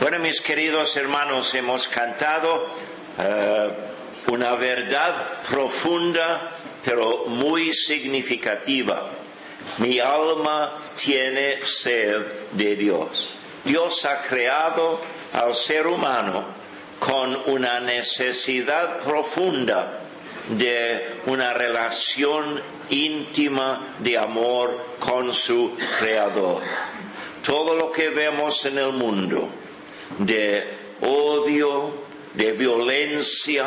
[0.00, 2.68] Bueno, mis queridos hermanos, hemos cantado
[3.18, 3.70] eh,
[4.28, 6.52] una verdad profunda,
[6.84, 9.10] pero muy significativa.
[9.78, 12.22] Mi alma tiene sed
[12.52, 13.34] de Dios.
[13.64, 15.00] Dios ha creado
[15.32, 16.46] al ser humano
[17.00, 19.98] con una necesidad profunda
[20.50, 26.62] de una relación íntima de amor con su creador.
[27.42, 29.48] Todo lo que vemos en el mundo,
[30.18, 30.64] de
[31.00, 33.66] odio, de violencia,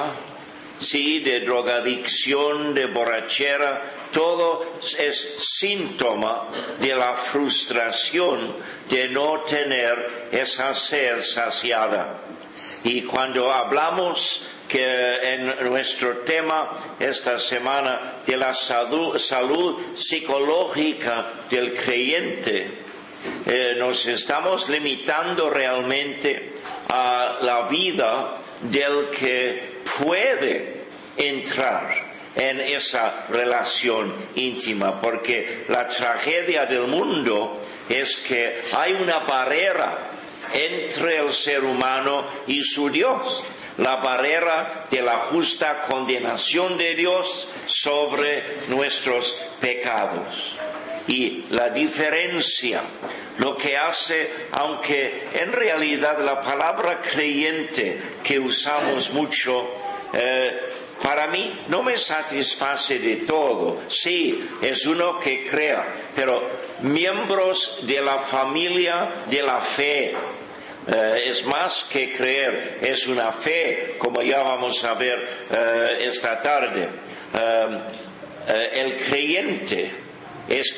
[0.77, 4.65] sí, de drogadicción, de borrachera, todo
[4.97, 6.47] es síntoma
[6.79, 8.55] de la frustración
[8.89, 12.19] de no tener esa sed saciada.
[12.83, 19.19] Y cuando hablamos que en nuestro tema esta semana de la salud,
[19.93, 22.79] psicológica del creyente,
[23.45, 26.53] eh, nos estamos limitando realmente
[26.89, 30.85] a la vida del que puede
[31.17, 39.97] entrar en esa relación íntima, porque la tragedia del mundo es que hay una barrera
[40.53, 43.43] entre el ser humano y su Dios
[43.77, 50.55] la barrera de la justa condenación de Dios sobre nuestros pecados.
[51.07, 52.81] Y la diferencia,
[53.37, 59.69] lo que hace, aunque en realidad la palabra creyente que usamos mucho,
[60.13, 60.59] eh,
[61.01, 63.81] para mí no me satisface de todo.
[63.87, 65.85] Sí, es uno que crea,
[66.15, 66.47] pero
[66.81, 70.15] miembros de la familia de la fe,
[70.87, 76.39] eh, es más que creer, es una fe, como ya vamos a ver eh, esta
[76.39, 76.87] tarde.
[78.47, 79.91] Eh, el creyente
[80.51, 80.75] es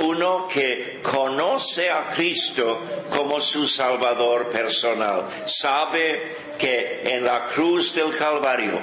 [0.00, 2.80] uno que conoce a Cristo
[3.10, 5.24] como su Salvador personal.
[5.46, 8.80] Sabe que en la cruz del Calvario,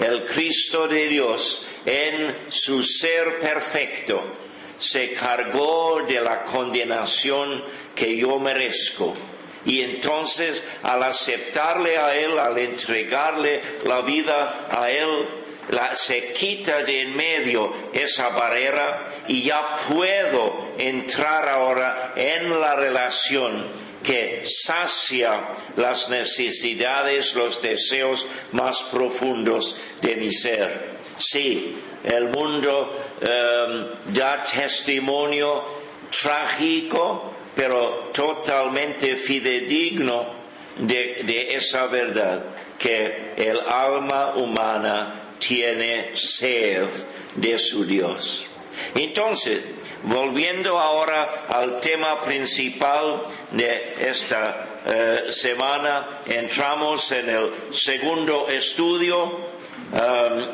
[0.00, 4.22] el Cristo de Dios, en su ser perfecto,
[4.78, 7.64] se cargó de la condenación
[7.94, 9.14] que yo merezco
[9.64, 15.08] y entonces al aceptarle a Él, al entregarle la vida a Él,
[15.94, 23.66] se quita de en medio esa barrera y ya puedo entrar ahora en la relación
[24.02, 30.96] que sacia las necesidades, los deseos más profundos de mi ser.
[31.18, 35.64] Sí, el mundo em, da testimonio
[36.10, 40.26] trágico pero totalmente fidedigno
[40.78, 42.44] de, esa verdad,
[42.78, 46.88] que el alma humana tiene sed
[47.36, 48.46] de su Dios.
[48.94, 49.60] Entonces,
[50.04, 59.58] volviendo ahora al tema principal de esta eh, semana, entramos en el segundo estudio.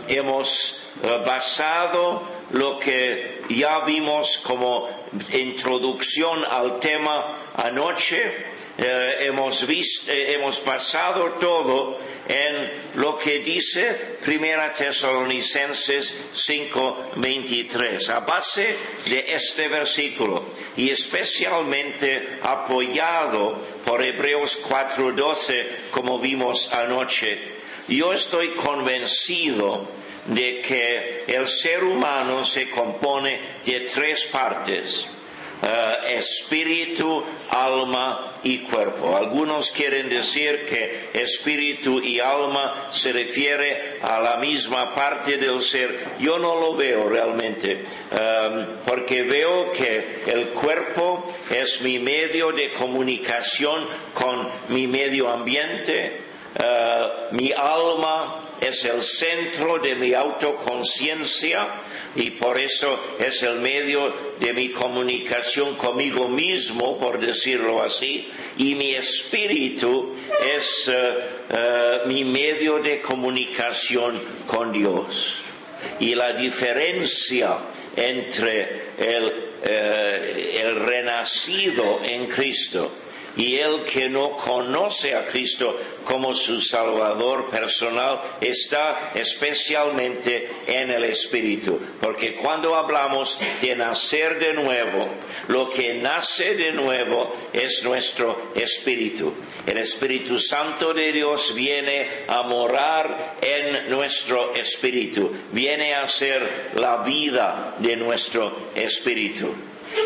[0.06, 4.88] Hemos eh, basado lo que ya vimos como
[5.32, 8.54] introducción al tema anoche.
[8.76, 11.96] Eh, hemos, visto, eh, hemos pasado todo
[12.28, 18.76] en lo que dice Primera Tesalonicenses 5:23, a base
[19.06, 20.44] de este versículo
[20.76, 27.38] y especialmente apoyado por Hebreos 4:12 como vimos anoche.
[27.88, 29.86] Yo estoy convencido
[30.26, 35.06] de que el ser humano se compone de tres partes.
[35.62, 39.16] Eh, espíritu, alma y cuerpo.
[39.16, 46.04] Algunos quieren decir que espíritu y alma se refiere a la misma parte del ser.
[46.20, 52.72] Yo no lo veo realmente, eh, porque veo que el cuerpo es mi medio de
[52.72, 56.20] comunicación con mi medio ambiente,
[56.56, 61.74] eh, mi alma es el centro de mi autoconciencia
[62.16, 68.74] y por eso es el medio de mi comunicación conmigo mismo, por decirlo así, y
[68.74, 70.12] mi espíritu
[70.56, 71.14] es eh,
[71.50, 75.36] eh, mi medio de comunicación con Dios.
[76.00, 77.58] Y la diferencia
[77.96, 79.32] entre el,
[79.62, 82.90] el renacido en Cristo
[83.36, 91.04] y el que no conoce a Cristo como su Salvador personal está especialmente en el
[91.04, 91.80] Espíritu.
[92.00, 95.08] Porque cuando hablamos de nacer de nuevo,
[95.48, 99.32] lo que nace de nuevo es nuestro Espíritu.
[99.66, 106.98] El Espíritu Santo de Dios viene a morar en nuestro Espíritu, viene a ser la
[106.98, 109.54] vida de nuestro Espíritu.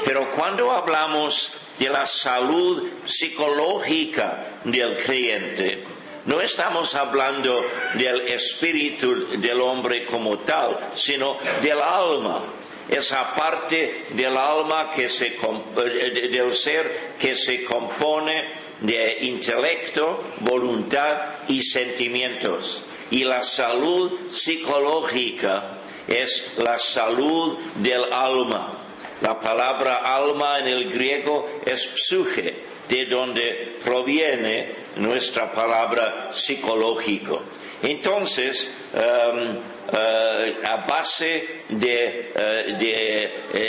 [0.04, 5.84] Pero cuando hablamos de la salud psicológica del creyente,
[6.28, 7.64] no estamos hablando
[7.94, 12.42] del espíritu del hombre como tal, sino del alma.
[12.86, 18.44] Esa parte del alma que se, eh, del ser que se compone
[18.81, 21.16] de intelecto, voluntad
[21.48, 22.82] y sentimientos.
[23.10, 28.88] Y la salud psicológica es la salud del alma.
[29.20, 32.55] La palabra alma en el griego es psuche,
[32.88, 37.43] de donde proviene nuestra palabra psicológico.
[37.82, 43.69] Entonces, um, uh, a base de, uh, uh,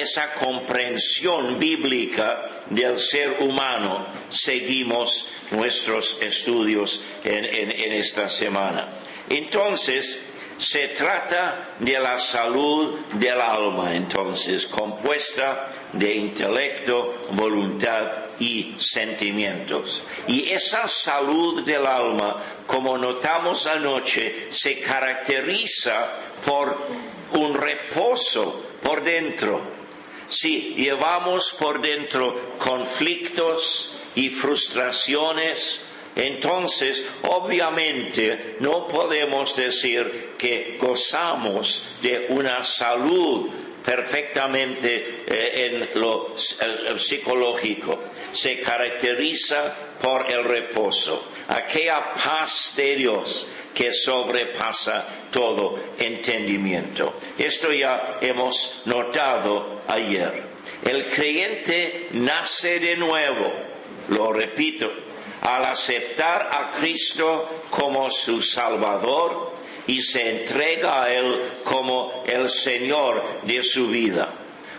[0.00, 8.88] esa, comprensión bíblica del ser humano, seguimos nuestros estudios en esta semana.
[9.28, 10.18] Entonces,
[10.60, 18.06] se trata de la salud del alma, entonces, compuesta de intelecto, voluntad
[18.38, 20.02] y sentimientos.
[20.28, 26.10] Y esa salud del alma, como notamos anoche, se caracteriza
[26.44, 26.76] por
[27.32, 29.62] un reposo por dentro.
[30.28, 35.80] Si llevamos por dentro conflictos y frustraciones,
[36.16, 43.48] entonces, obviamente, no podemos decir que gozamos de una salud
[43.84, 47.98] perfectamente eh, en lo psicológico.
[48.32, 57.14] Se caracteriza por el reposo, aquella paz de Dios que sobrepasa todo entendimiento.
[57.38, 60.42] Esto ya hemos notado ayer.
[60.84, 63.52] El creyente nace de nuevo,
[64.08, 64.90] lo repito,
[65.42, 69.52] al aceptar a Cristo como su Salvador
[69.86, 74.34] y se entrega a Él como el Señor de su vida.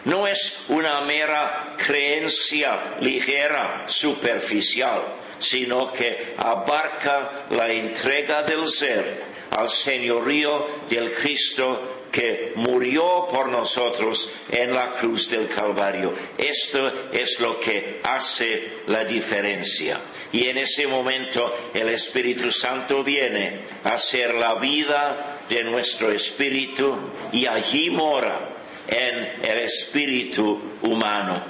[0.06, 5.02] No es una mera creencia ligera, superficial,
[5.40, 14.30] sino que abarca la entrega del ser al señorío del Cristo que murió por nosotros
[14.50, 16.14] en la cruz del Calvario.
[16.38, 20.00] Esto es lo que hace la diferencia.
[20.34, 26.98] Y en ese momento el Espíritu Santo viene a ser la vida de nuestro espíritu
[27.34, 28.50] y allí mora
[28.88, 31.42] en el espíritu humano.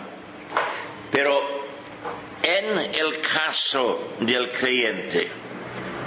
[1.12, 1.62] Pero
[2.42, 5.28] en el caso del creyente,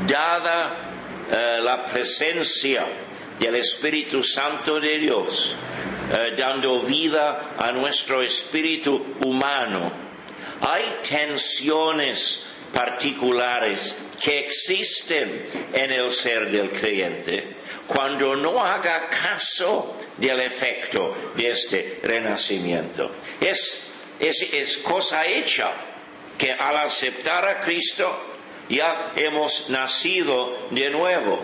[0.07, 0.91] dada
[1.31, 2.87] eh, la presencia
[3.39, 5.55] del Espíritu Santo de Dios,
[6.13, 9.93] eh, dando vida a nuestro espíritu humano,
[10.61, 12.45] hay tensiones
[12.75, 17.55] particulares que existen en el ser del creyente
[17.87, 23.11] cuando no haga caso del efecto de este renacimiento.
[23.41, 23.81] Es,
[24.19, 25.71] es cosa hecha
[26.39, 28.35] que al aceptar a Cristo
[28.69, 31.41] ya hemos nacido de nuevo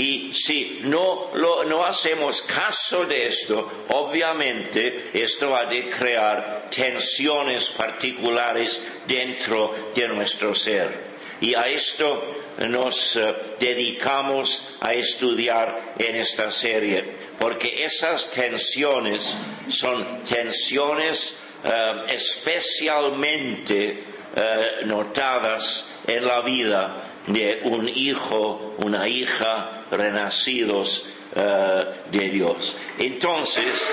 [0.00, 8.80] y si no, no hacemos caso de esto, obviamente esto ha de crear tensiones particulares
[9.06, 11.10] dentro de nuestro ser.
[11.42, 12.24] Y a esto
[12.66, 17.04] nos eh, dedicamos a estudiar en esta serie,
[17.38, 19.36] porque esas tensiones
[19.68, 24.02] son tensiones eh, especialmente
[24.34, 32.76] eh, notadas en la vida de un hijo, una hija renacidos eh, de Dios.
[32.98, 33.86] Entonces,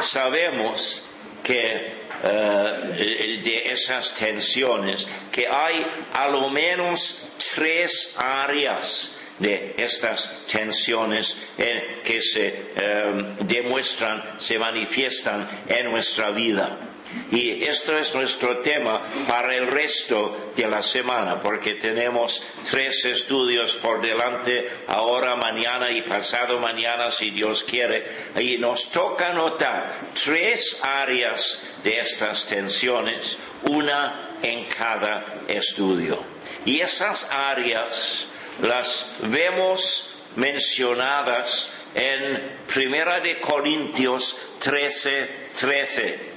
[0.00, 1.02] sabemos
[1.42, 1.94] que
[2.24, 5.84] eh, de esas tensiones, que hay
[6.14, 7.18] a lo menos
[7.54, 16.91] tres áreas de estas tensiones que se eh, demuestran, se manifiestan en nuestra vida.
[17.32, 23.76] Y esto es nuestro tema para el resto de la semana, porque tenemos tres estudios
[23.76, 28.04] por delante, ahora, mañana y pasado mañana, si Dios quiere.
[28.38, 36.22] Y nos toca notar tres áreas de estas tensiones, una en cada estudio.
[36.66, 38.26] Y esas áreas
[38.60, 46.31] las vemos mencionadas en Primera de Corintios 13, 13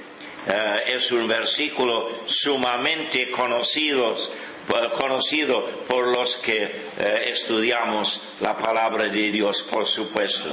[0.46, 9.08] eh, es un versículo sumamente conocido, eh, conocido por los que eh, estudiamos la palabra
[9.08, 10.48] de Dios, por supuesto.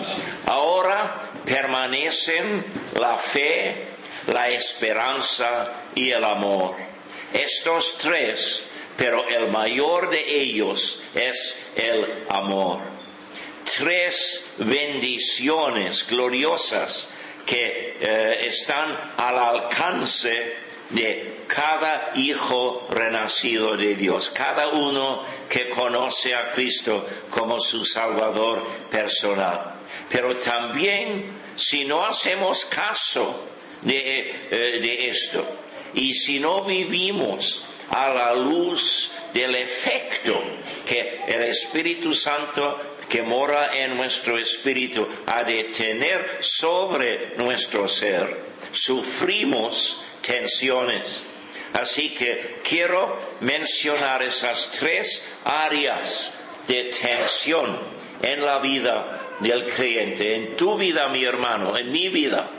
[0.47, 2.65] Ahora permanecen
[2.99, 3.85] la fe,
[4.27, 6.75] la esperanza y el amor.
[7.31, 8.63] Estos tres,
[8.97, 12.79] pero el mayor de ellos es el amor.
[13.63, 17.09] Tres bendiciones gloriosas
[17.45, 20.55] que eh, están al alcance
[20.89, 28.65] de cada hijo renacido de Dios, cada uno que conoce a Cristo como su Salvador
[28.89, 29.75] personal.
[30.09, 33.47] Pero también si no hacemos caso
[33.81, 35.45] de, eh, de esto
[35.93, 40.41] y si no vivimos a la luz del efecto
[40.85, 48.39] que el Espíritu Santo que mora en nuestro espíritu ha de tener sobre nuestro ser,
[48.71, 51.21] sufrimos tensiones.
[51.73, 56.33] Así que quiero mencionar esas tres áreas
[56.67, 57.77] de tensión
[58.23, 62.49] en la vida del creyente, en tu vida, mi hermano, en mi vida,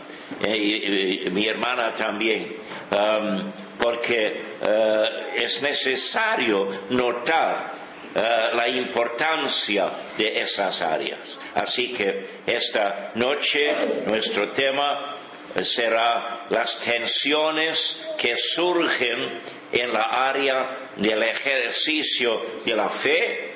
[0.41, 2.59] eh, mi hermana también,
[2.93, 7.84] um, porque uh, es necesario notar
[8.15, 11.39] uh, la importancia de esas áreas.
[11.55, 13.75] Así que esta noche
[14.07, 15.17] nuestro tema
[15.63, 19.41] será las tensiones que surgen
[19.73, 23.53] en la área del ejercicio de la fe,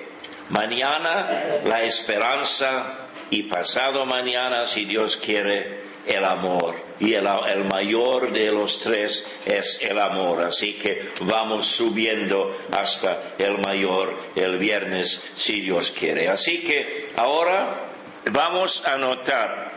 [0.50, 1.26] mañana
[1.64, 6.74] la esperanza y pasado mañana, si Dios quiere, el amor.
[7.00, 10.42] Y el, el, mayor de los tres es el amor.
[10.42, 16.28] Así que vamos subiendo hasta el mayor el viernes, si Dios quiere.
[16.28, 17.90] Así que ahora
[18.32, 19.72] vamos a notar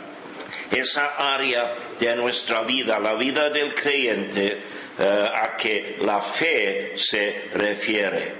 [0.72, 4.62] esa área de nuestra vida, la vida del creyente,
[4.98, 8.36] eh, a que la fe se refiere.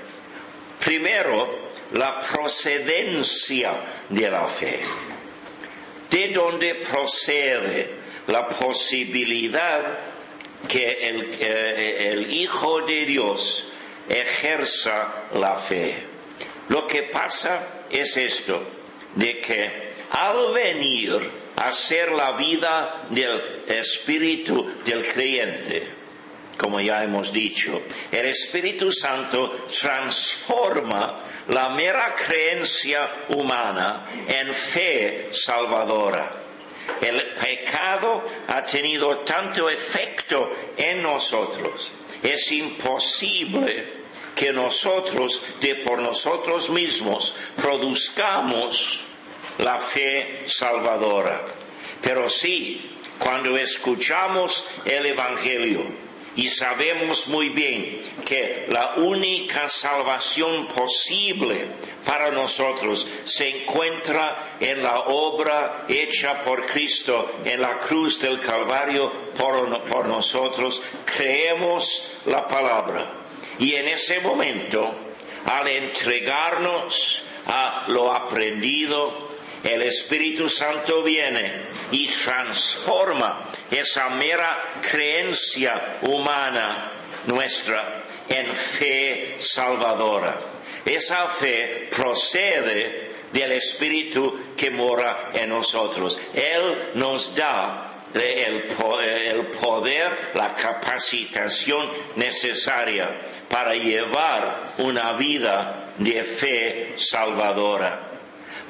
[0.80, 3.74] Primero, la procedencia
[4.10, 4.80] de la fe.
[6.12, 7.90] ¿De dónde procede
[8.28, 9.98] la posibilidad
[10.68, 13.66] que el, eh, el Hijo de Dios
[14.10, 15.96] ejerza la fe?
[16.68, 18.62] Lo que pasa es esto,
[19.16, 25.88] de que al venir a ser la vida del espíritu del creyente,
[26.58, 36.32] como ya hemos dicho, el Espíritu Santo transforma la mera creencia humana en fe salvadora.
[37.02, 41.92] El pecado ha tenido tanto efecto en nosotros.
[42.24, 44.02] Es imposible
[44.34, 49.02] que nosotros, de por nosotros mismos, produzcamos
[49.58, 51.44] la fe salvadora.
[52.02, 56.11] Pero sí, cuando escuchamos el Evangelio
[56.42, 61.68] y sabemos muy bien que la única salvación posible
[62.04, 69.12] para nosotros se encuentra en la obra hecha por Cristo en la cruz del Calvario
[69.38, 73.20] por, por nosotros, creemos la palabra.
[73.60, 74.96] Y en ese momento,
[75.46, 79.30] al entregarnos a lo aprendido,
[79.64, 86.92] el Espíritu Santo viene y transforma esa mera creencia humana
[87.26, 90.38] nuestra en fe salvadora.
[90.86, 96.20] Esa fe procede del Espíritu que mora en nosotros.
[96.34, 98.64] Él nos da el,
[99.48, 108.11] poder, la capacitación necesaria para llevar una vida de fe salvadora.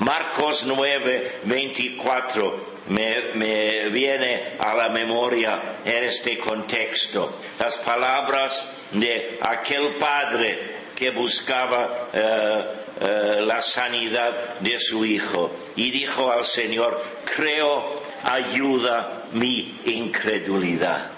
[0.02, 7.38] Marcos 9, 24 me, viene a la memoria en este contexto.
[7.60, 12.64] Las palabras de aquel padre que buscaba eh,
[13.00, 21.12] eh, la sanidad de su hijo y dijo al Señor, creo, ayuda mi incredulidad.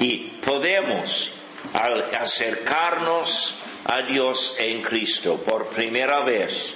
[0.00, 1.30] Y podemos,
[1.74, 6.74] al acercarnos a Dios en Cristo por primera vez,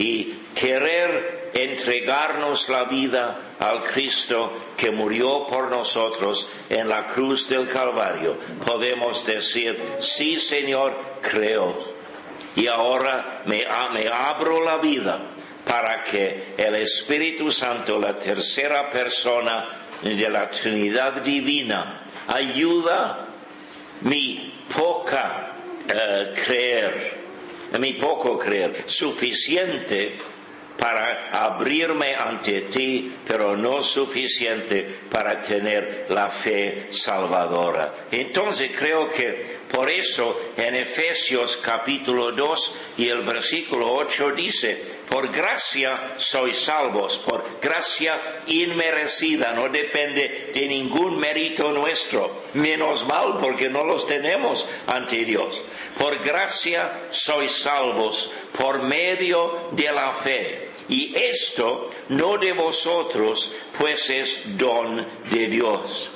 [0.00, 7.68] y querer entregarnos la vida al Cristo que murió por nosotros en la cruz del
[7.68, 11.90] Calvario, podemos decir, sí Señor, creo.
[12.56, 15.20] Y ahora me, me abro la vida
[15.66, 19.68] para que el Espíritu Santo, la tercera persona
[20.02, 23.28] de la Trinidad Divina, ayuda
[24.00, 25.52] mi poca
[25.84, 27.19] uh, creer
[27.72, 30.18] a mi poco creer, suficiente
[30.80, 38.06] para abrirme ante ti, pero no suficiente para tener la fe salvadora.
[38.10, 45.30] Entonces creo que por eso en Efesios capítulo 2 y el versículo 8 dice, por
[45.30, 53.68] gracia sois salvos, por gracia inmerecida, no depende de ningún mérito nuestro, menos mal porque
[53.68, 55.62] no los tenemos ante Dios.
[56.00, 64.10] Por gracia sois salvos por medio de la fe Y esto no de vosotros, pues
[64.10, 66.10] es don de Dios.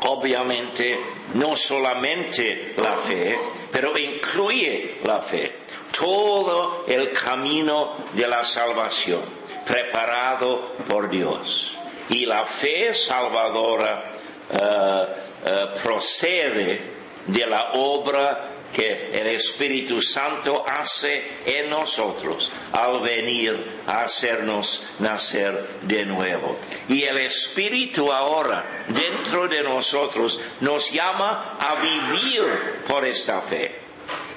[0.00, 0.98] Obviamente,
[1.34, 3.38] no solamente la fe,
[3.70, 5.52] pero incluye la fe.
[5.96, 9.20] Todo el camino de la salvación,
[9.64, 11.76] preparado por Dios.
[12.08, 14.10] Y la fe salvadora
[14.50, 15.06] eh,
[15.44, 16.80] eh, procede
[17.26, 25.66] de la obra que el Espíritu Santo hace en nosotros al venir a hacernos nacer
[25.82, 26.58] de nuevo.
[26.88, 32.44] Y el Espíritu ahora dentro de nosotros nos llama a vivir
[32.88, 33.82] por esta fe.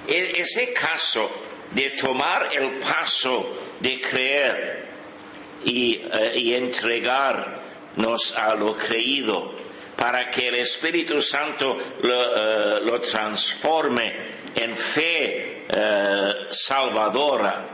[0.08, 1.30] E-, ese caso
[1.72, 3.48] de tomar el paso
[3.80, 4.86] de creer
[5.64, 9.54] y, eh, entregarnos a lo creído
[9.96, 14.16] para que el Espíritu Santo lo, eh, transforme
[14.56, 17.70] en fe eh, salvadora.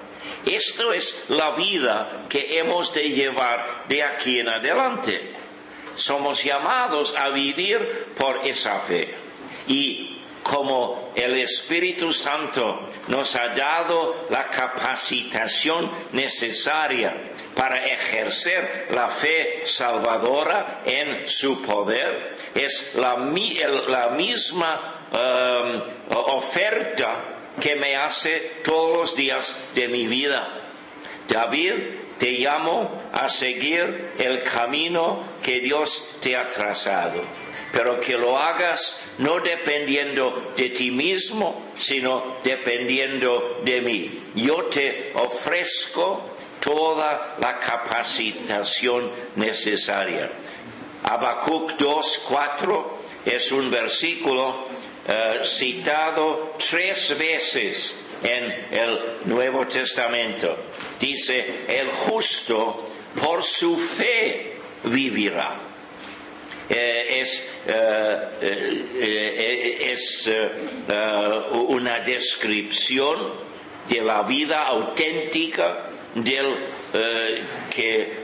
[0.46, 5.34] Esto es la vida que hemos de llevar de aquí en adelante.
[5.96, 9.14] Somos llamados a vivir por esa fe.
[9.68, 19.62] Y como el Espíritu Santo nos ha dado la capacitación necesaria para ejercer la fe
[19.66, 25.82] salvadora en su poder, es la, misma um,
[26.28, 27.24] oferta
[27.60, 30.48] que me hace todos los días de mi vida.
[31.28, 31.74] David,
[32.18, 37.24] te llamo a seguir el camino que Dios te ha trazado
[37.72, 44.24] pero que lo hagas no dependiendo de ti mismo, sino dependiendo de mí.
[44.36, 50.32] Yo te ofrezco toda la capacitación necesaria.
[51.04, 52.86] Habacuc 2.4
[53.26, 54.68] es un versículo
[55.08, 60.56] eh, citado tres veces en el Nuevo Testamento.
[61.00, 62.88] Dice, el justo
[63.20, 65.71] por su fe vivirá.
[66.74, 70.30] Eh, es, eh, eh, es
[71.52, 73.34] una descripción
[73.90, 76.66] de la vida auténtica del
[77.70, 78.22] que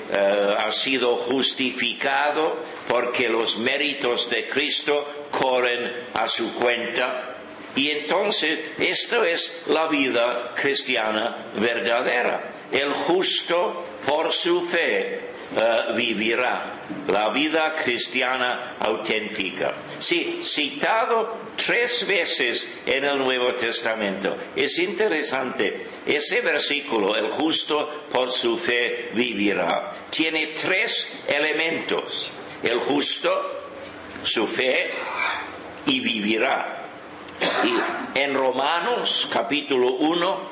[0.57, 7.35] ha sido justificado porque los méritos de Cristo corren a su cuenta.
[7.75, 12.51] Y entonces esto es la vida cristiana verdadera.
[12.71, 15.19] El justo por su fe
[15.95, 16.76] vivirá
[17.07, 19.73] la vida cristiana auténtica.
[19.99, 24.37] Sí, citado tres veces en el Nuevo Testamento.
[24.55, 32.31] Es interesante, ese versículo, el justo por su fe vivirá, tiene tres elementos.
[32.63, 33.61] El justo,
[34.23, 34.89] su fe
[35.85, 36.85] y vivirá.
[37.63, 40.49] Y en Romanos capítulo 1,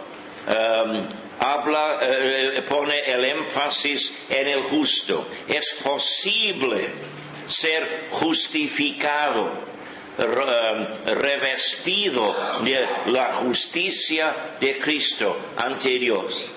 [1.53, 5.27] habla, eh, pone el énfasis en el justo.
[5.47, 6.89] Es posible
[7.45, 9.51] ser justificado,
[10.17, 16.49] eh, revestido de la justicia de Cristo ante Dios.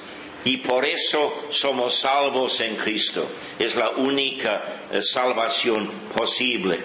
[0.44, 3.28] Y por eso somos salvos en Cristo.
[3.58, 6.80] Es la única eh, salvación posible.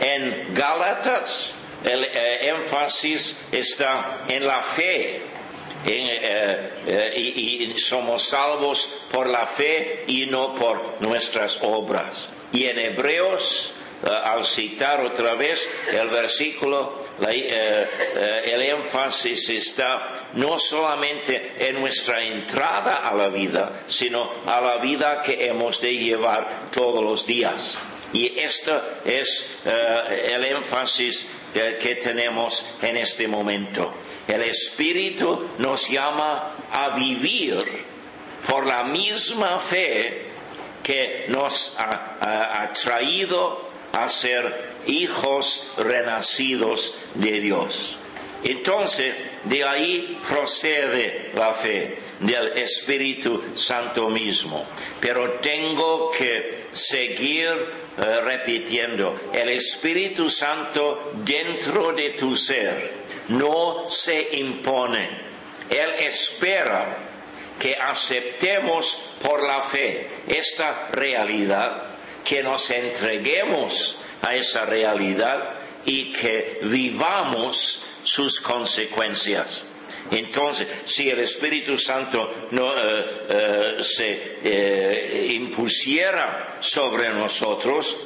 [0.00, 1.54] En Gálatas
[1.84, 5.22] el énfasis está en la fe
[5.88, 12.30] eh, eh, y, somos salvos por la fe y no por nuestras obras.
[12.52, 13.72] Y en Hebreos,
[14.02, 22.96] eh, al citar otra vez el versículo, el énfasis está no solamente en nuestra entrada
[22.96, 27.78] a la vida, sino a la vida que hemos de llevar todos los días.
[28.12, 33.92] Y esto es el énfasis que tenemos en este momento.
[34.28, 37.64] El Espíritu nos llama a vivir
[38.48, 40.26] por la misma fe
[40.82, 47.98] que nos ha, traído a ser hijos renacidos de Dios.
[48.44, 54.64] Entonces, de ahí procede la fe del Espíritu Santo mismo.
[55.00, 57.48] Pero tengo que seguir
[57.98, 65.26] eh, repitiendo, el Espíritu Santo dentro de tu ser no se impone.
[65.70, 66.98] Él espera
[67.58, 71.82] que aceptemos por la fe esta realidad,
[72.24, 79.66] que nos entreguemos a esa realidad y que vivamos sus consecuencias.
[80.10, 87.96] Entonces, si el Espíritu Santo no, eh, eh, se eh, impusiera sobre nosotros,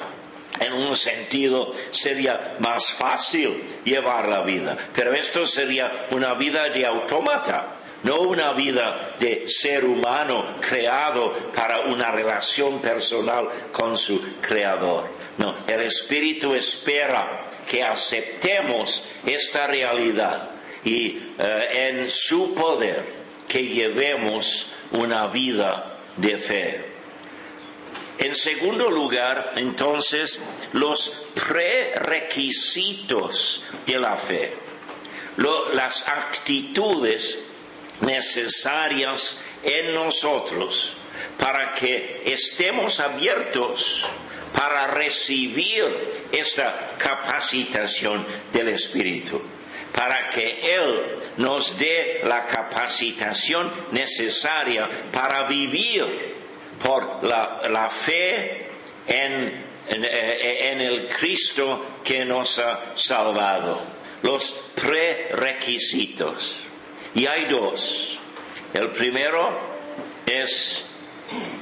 [0.60, 6.86] en un sentido sería más fácil llevar la vida, pero esto sería una vida de
[6.86, 15.08] automata, no una vida de ser humano creado para una relación personal con su creador.
[15.38, 20.50] No, el Espíritu espera que aceptemos esta realidad
[20.84, 23.04] y eh, en su poder
[23.48, 26.89] que llevemos una vida de fe.
[28.20, 30.38] En segundo lugar, entonces,
[30.74, 34.52] los prerequisitos de la fe,
[35.72, 37.38] las actitudes
[38.02, 40.92] necesarias en nosotros
[41.38, 44.04] para que estemos abiertos
[44.52, 49.40] para recibir esta capacitación del Espíritu,
[49.94, 56.29] para que Él nos dé la capacitación necesaria para vivir
[56.82, 58.66] por la, fe
[59.06, 63.80] en, eh, en el Cristo que nos ha salvado.
[64.22, 66.56] Los prerequisitos.
[67.14, 68.18] Y hay dos.
[68.74, 69.58] El primero
[70.26, 70.84] es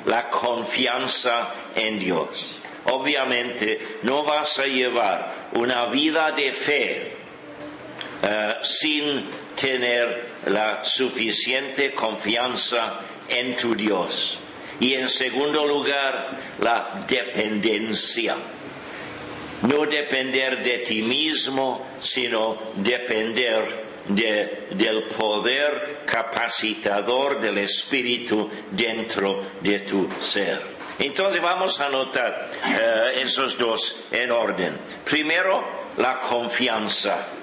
[0.06, 2.58] la confianza en Dios.
[2.84, 7.12] Obviamente no vas a llevar una vida de fe
[8.22, 14.38] eh, sin tener la suficiente confianza en tu Dios.
[14.80, 18.36] Y en segundo lugar, la dependencia.
[19.62, 30.08] No depender de ti mismo, sino depender del poder capacitador del Espíritu dentro de tu
[30.20, 30.78] ser.
[30.98, 34.78] Entonces vamos a notar eh, esos dos en orden.
[35.04, 37.37] Primero, la confianza.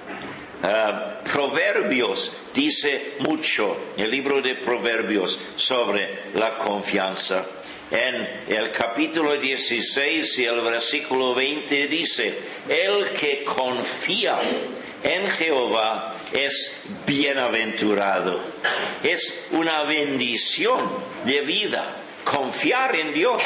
[0.63, 0.93] Eh,
[1.31, 7.45] Proverbios dice mucho, el libro de Proverbios, sobre la confianza.
[7.91, 14.39] En el capítulo 16 y el versículo 20 dice, el que confía
[15.03, 16.71] en Jehová es
[17.05, 18.41] bienaventurado.
[19.03, 20.89] Es una bendición
[21.25, 23.41] de vida confiar en Dios,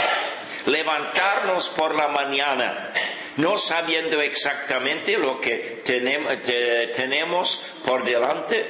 [0.65, 2.91] levantarnos por la mañana,
[3.37, 8.65] no sabiendo exactamente lo que tenemos por delante,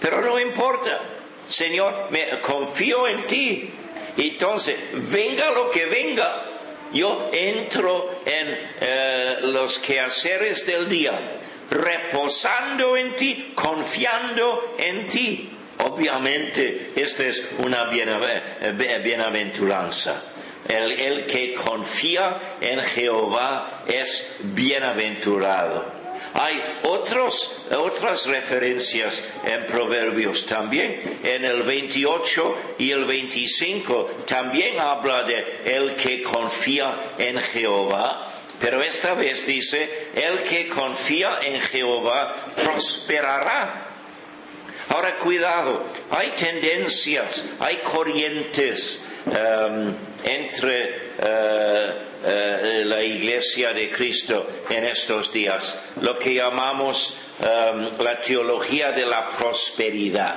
[0.00, 1.00] pero no importa.
[1.46, 3.70] Señor, me confío en ti.
[4.16, 4.76] Entonces,
[5.12, 6.44] venga lo que venga,
[6.92, 11.38] yo entro en eh, los quehaceres del día
[11.70, 15.50] reposando en ti, confiando en ti.
[15.78, 20.22] Obviamente, esta es una bienaventuranza.
[20.68, 25.98] El, que confía en Jehová es bienaventurado.
[26.34, 31.18] Hay otros, otras referencias en Proverbios también.
[31.24, 38.82] En el 28 y el 25 también habla de el que confía en Jehová pero
[38.82, 43.84] esta vez dice, el que confía en Jehová prosperará.
[44.88, 48.98] Ahora cuidado, hay tendencias, hay corrientes
[49.28, 51.92] um, entre uh,
[52.24, 59.06] uh, la iglesia de Cristo en estos días, lo que llamamos um, la teología de
[59.06, 60.36] la prosperidad.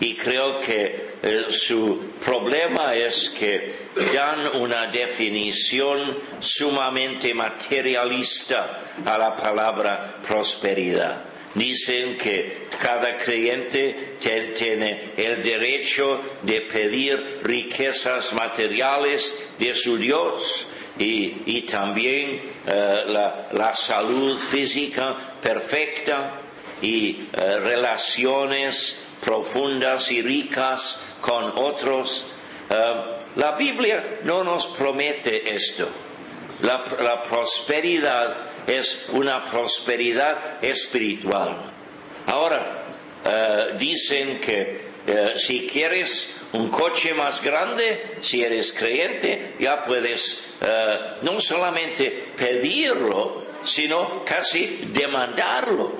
[0.00, 3.72] Y creo que eh, su problema es que
[4.12, 11.33] dan una definición sumamente materialista a la palabra prosperidad.
[11.54, 14.16] Dicen que cada creyente
[14.54, 20.66] tiene el derecho de pedir riquezas materiales de su Dios
[20.98, 23.04] y, también eh,
[23.52, 26.40] la, salud física perfecta
[26.82, 32.26] y eh, relaciones profundas y ricas con otros.
[32.70, 32.92] Eh,
[33.36, 35.88] la Biblia no nos promete esto.
[36.62, 41.72] La, prosperidad es una prosperidad espiritual.
[42.26, 42.84] Ahora,
[43.24, 50.40] eh, dicen que eh, si quieres un coche más grande, si eres creyente, ya puedes
[51.20, 55.92] no solamente pedirlo, sino casi demandarlo.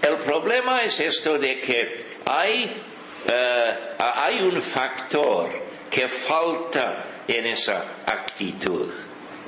[0.00, 2.82] El problema es esto de que hay
[3.26, 5.48] eh, hay un factor
[5.90, 8.90] que falta en esa actitud.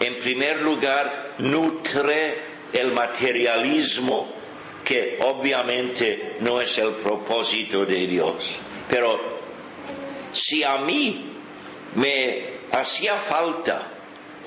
[0.01, 2.39] En primer lugar, nutre
[2.73, 4.33] el materialismo,
[4.85, 8.57] que obviamente no es el propósito de Dios.
[8.89, 9.19] Pero
[10.33, 11.33] si a mí
[11.95, 13.91] me hacía falta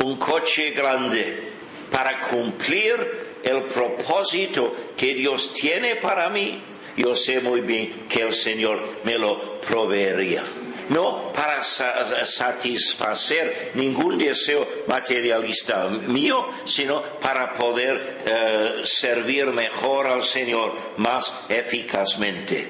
[0.03, 1.51] un coche grande
[1.89, 6.61] para cumplir el propósito que Dios tiene para mí,
[6.97, 10.43] yo sé muy bien que el Señor me lo proveería.
[10.89, 20.73] No para satisfacer ningún deseo materialista mío, sino para poder eh, servir mejor al Señor
[20.97, 22.69] más eficazmente.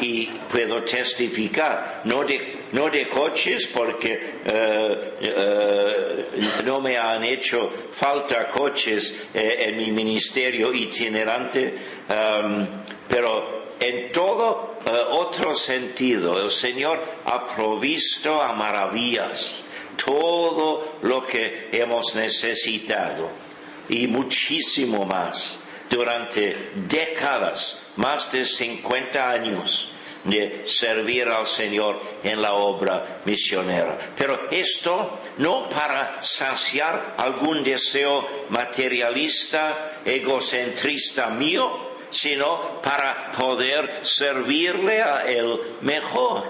[0.00, 6.26] y, puedo testificar, no de, no de coches porque eh, eh,
[6.64, 11.74] no me han hecho falta coches en mi ministerio itinerante,
[13.08, 14.78] pero en todo
[15.10, 19.62] otro sentido el Señor ha provisto a maravillas
[19.96, 23.30] todo lo que hemos necesitado
[23.88, 26.56] y muchísimo más durante
[26.88, 29.90] décadas, más de 50 años
[30.24, 33.98] de servir al Señor en la obra misionera.
[34.16, 45.26] Pero esto no para saciar algún deseo materialista, egocentrista mío, sino para poder servirle a
[45.26, 46.44] Él mejor.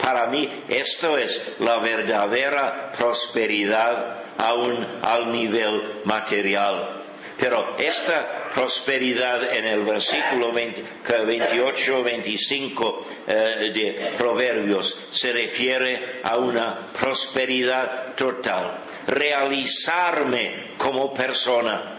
[0.00, 7.00] Para mí esto es la verdadera prosperidad aún al nivel material.
[7.38, 12.96] Pero esta prosperidad en el versículo 28-25
[13.26, 18.78] eh, de Proverbios se refiere a una prosperidad total.
[19.06, 21.93] Realizarme como persona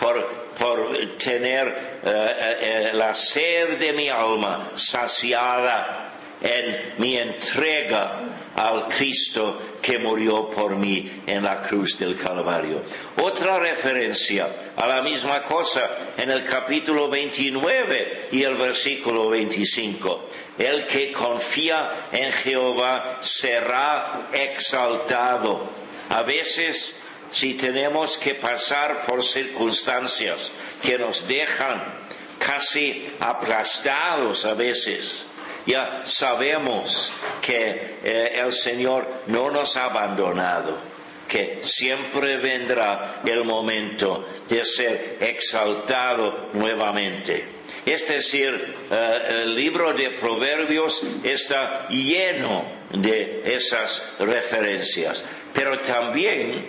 [0.00, 9.78] por, tener eh, eh, la sed de mi alma saciada en mi entrega al Cristo
[9.80, 12.82] que murió por mí en la cruz del Calvario.
[13.22, 20.28] Otra referencia a la misma cosa en el capítulo 29 y el versículo 25.
[20.58, 25.70] El que confía en Jehová será exaltado.
[26.08, 31.82] A veces, si tenemos que pasar por circunstancias que nos dejan
[32.38, 35.24] casi aplastados a veces,
[35.66, 37.12] ya sabemos
[37.42, 40.78] que eh, el Señor no nos ha abandonado,
[41.28, 47.44] que siempre vendrá el momento de ser exaltado nuevamente.
[47.84, 56.66] Es decir, eh, el libro de Proverbios está lleno de esas referencias, pero también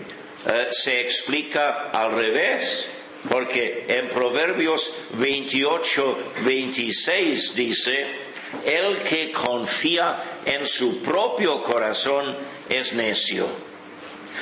[0.48, 2.88] eh, se explica al revés,
[3.30, 8.08] porque en Proverbios 28, 26 dice,
[8.66, 12.36] el que confía en su propio corazón
[12.70, 13.48] es necio.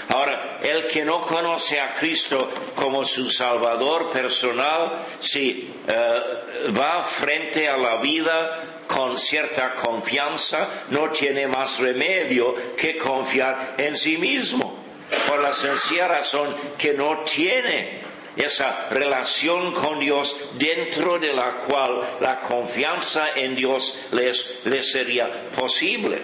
[0.10, 7.68] Ahora, el que no conoce a Cristo como su Salvador personal, si eh, va frente
[7.68, 14.87] a la vida con cierta confianza, no tiene más remedio que confiar en sí mismo,
[15.28, 18.02] por la sencilla razón que no tiene
[18.36, 25.50] esa relación con Dios dentro de la cual la confianza en Dios les, les sería
[25.52, 26.20] posible.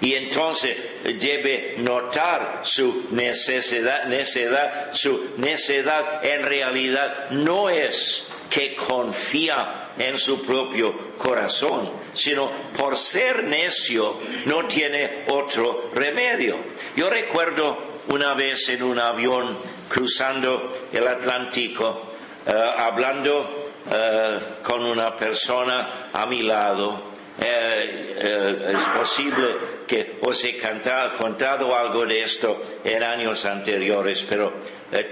[0.00, 9.92] Y entonces debe notar su necesidad, necesidad, su necesidad en realidad no es que confía
[9.98, 16.56] en su propio corazón, sino por ser necio no tiene otro remedio.
[16.94, 19.56] Yo recuerdo una vez en un avión
[19.88, 22.12] cruzando el Atlántico,
[22.46, 27.14] eh, hablando eh, con una persona a mi lado.
[27.38, 29.46] Eh, es posible
[29.86, 30.58] que os he
[31.18, 34.54] contado algo de esto en años anteriores, pero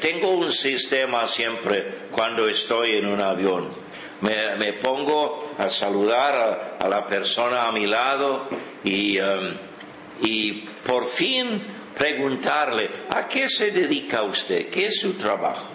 [0.00, 3.68] tengo un sistema siempre cuando estoy en un avión.
[4.22, 8.48] Me, pongo a saludar a, la persona a mi lado
[8.82, 9.18] y,
[10.22, 10.52] y
[10.82, 11.62] por fin
[11.96, 14.68] preguntarle, ¿a qué se dedica usted?
[14.68, 15.70] ¿Qué es su trabajo?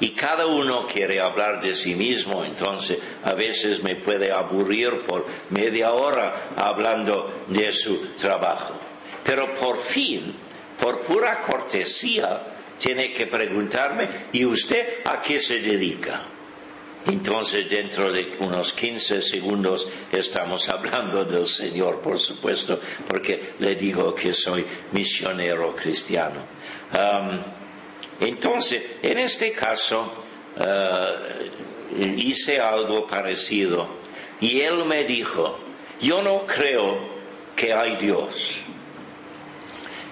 [0.00, 5.26] Y cada uno quiere hablar de sí mismo, entonces a veces me puede aburrir por
[5.50, 8.74] media hora hablando de su trabajo.
[9.22, 10.34] Pero por fin,
[10.80, 12.42] por pura cortesía,
[12.78, 16.31] tiene que preguntarme, ¿y usted a qué se dedica?
[17.06, 24.14] Entonces, dentro de unos 15 segundos estamos hablando del Señor, por supuesto, porque le digo
[24.14, 26.40] que soy misionero cristiano.
[28.20, 30.12] entonces, en este caso,
[30.56, 33.88] uh, hice algo parecido
[34.40, 35.58] y él me dijo,
[36.00, 36.98] yo no creo
[37.56, 38.58] que hay Dios.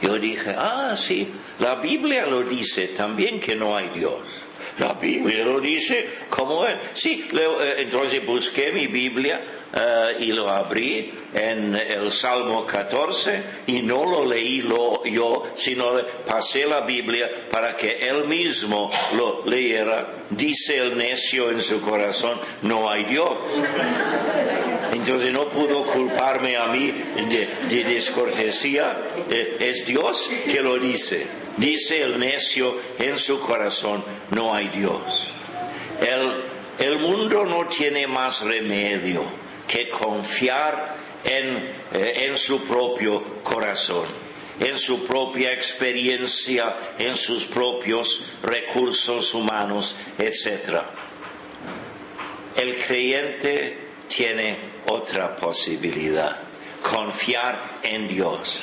[0.02, 4.22] Yo dije, ah, sí, la Biblia lo dice también que no hay Dios.
[4.80, 6.74] La Biblia lo dice, ¿cómo es?
[6.94, 9.42] Sí, eh, entonces busqué mi Biblia
[9.74, 14.64] eh, y lo abrí en el Salmo 14 y no lo leí
[15.04, 20.14] yo, sino le pasé la Biblia para que él mismo lo leyera.
[20.30, 23.36] Dice el necio en su corazón, no hay Dios.
[24.94, 26.90] Entonces no pudo culparme a mí
[27.28, 31.39] de, de descortesía, eh, es Dios que lo dice.
[31.56, 35.28] Dice el necio en su corazón, no hay Dios.
[36.00, 36.44] El,
[36.78, 39.24] el mundo no tiene más remedio
[39.66, 41.56] que confiar en,
[41.92, 44.06] eh, en su propio corazón,
[44.58, 50.80] en su propia experiencia, en sus propios recursos humanos, etc.
[52.56, 56.36] El creyente tiene otra posibilidad,
[56.82, 58.58] confiar en Dios.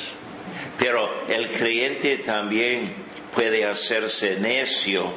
[0.78, 2.94] Pero el creyente también
[3.34, 5.12] puede hacerse necio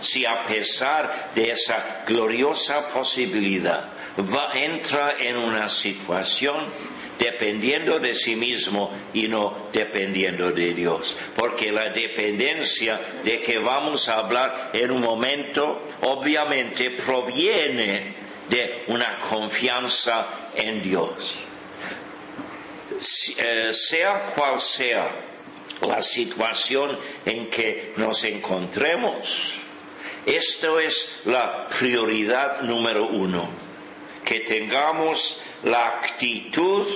[0.00, 6.56] si a pesar de esa gloriosa posibilidad va, entra en una situación
[7.18, 11.16] dependiendo de sí mismo y no dependiendo de Dios.
[11.34, 18.14] Porque la dependencia de que vamos a hablar en un momento obviamente proviene
[18.48, 21.38] de una confianza en Dios.
[23.36, 25.10] Eh, sea cual sea
[25.82, 29.54] la situación en que nos encontremos,
[30.24, 33.48] esto es la prioridad número uno,
[34.24, 36.86] que tengamos la actitud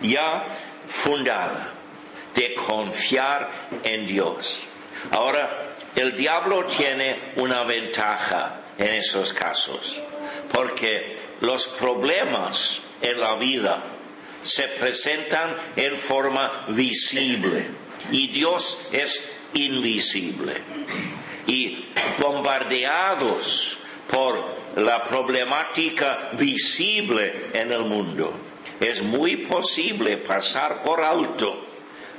[0.00, 0.44] ya
[0.86, 1.74] fundada
[2.34, 4.60] de confiar en Dios.
[5.10, 10.00] Ahora, el diablo tiene una ventaja en esos casos,
[10.50, 13.91] porque los problemas en la vida
[14.42, 17.66] se presentan en forma visible
[18.10, 20.54] y Dios es invisible.
[21.46, 21.86] Y
[22.18, 23.78] bombardeados
[24.08, 24.44] por
[24.76, 28.32] la problemática visible en el mundo,
[28.80, 31.66] es muy posible pasar por alto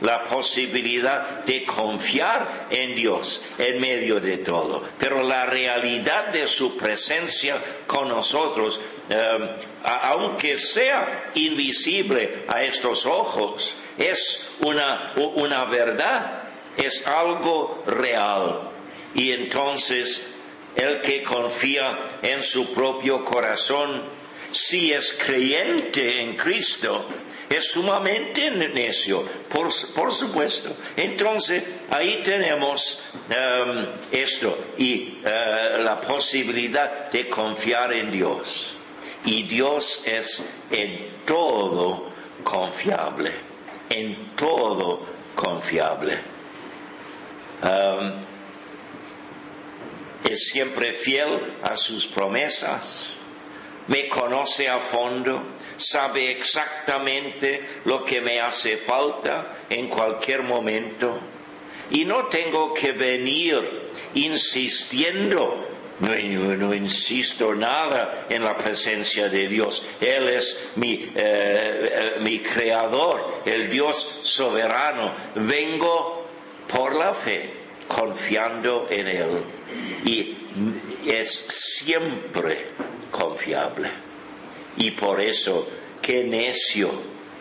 [0.01, 4.83] la posibilidad de confiar en Dios en medio de todo.
[4.99, 9.49] Pero la realidad de su presencia con nosotros, em,
[9.83, 16.43] aunque sea invisible a estos ojos, es una, una verdad,
[16.77, 18.69] es algo real.
[19.15, 20.21] Y entonces
[20.75, 24.03] el que confía en su propio corazón,
[24.51, 27.05] si es creyente en Cristo,
[27.49, 29.71] es sumamente necio, por,
[30.11, 30.75] supuesto.
[30.95, 38.75] Entonces, ahí tenemos um, esto y uh, la posibilidad de confiar en Dios.
[39.25, 42.09] Y Dios es en todo
[42.43, 43.31] confiable,
[43.89, 45.05] en todo
[45.35, 46.17] confiable.
[50.23, 53.15] Es siempre fiel a sus promesas,
[53.87, 55.43] me conoce a fondo,
[55.77, 61.17] sabe exactamente lo que me hace falta en cualquier momento.
[61.91, 65.72] Y no tengo que venir insistiendo
[66.03, 69.83] no, insisto nada en la presencia de Dios.
[70.01, 75.13] Él es mi, eh, eh, mi creador, el Dios soberano.
[75.35, 76.25] Vengo
[76.67, 77.51] por la fe,
[77.87, 79.43] confiando en Él.
[80.05, 80.37] Y
[81.05, 82.67] es siempre
[83.09, 83.89] confiable.
[84.77, 85.69] Y por eso,
[86.01, 86.89] qué necio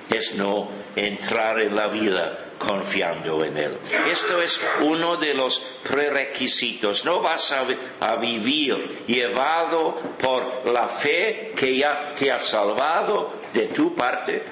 [0.08, 3.78] es no entrar en la vida confiando en Él.
[4.10, 7.04] Esto es uno de los prerequisitos.
[7.04, 13.96] No vas a, vivir llevado por la fe que ya te ha salvado de tu
[13.96, 14.44] parte.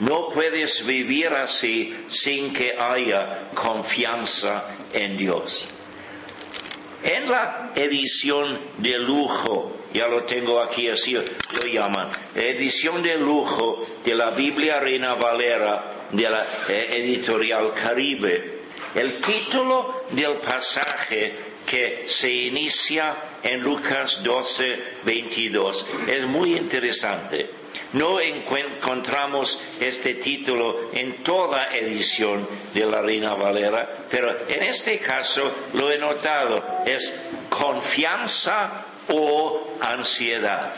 [0.00, 5.66] No puedes vivir así sin que haya confianza en Dios.
[7.02, 13.86] En la edición de lujo ya lo tengo aquí así lo llaman, edición de lujo
[14.04, 18.56] de la Biblia Reina Valera de la eh, editorial Caribe.
[18.94, 27.50] El título del pasaje que se inicia en Lucas 12, 22 es muy interesante.
[27.92, 35.52] No encontramos este título en toda edición de la Reina Valera, pero en este caso
[35.74, 36.62] lo he notado.
[36.86, 37.14] Es
[37.48, 40.74] confianza o ansiedad.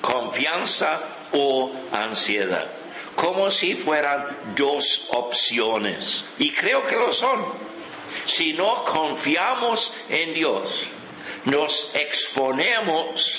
[0.00, 1.00] Confianza
[1.32, 2.66] o ansiedad.
[3.14, 6.24] Como si fueran dos opciones.
[6.38, 7.44] Y creo que lo son.
[8.26, 10.86] Si no confiamos en Dios,
[11.44, 13.38] nos exponemos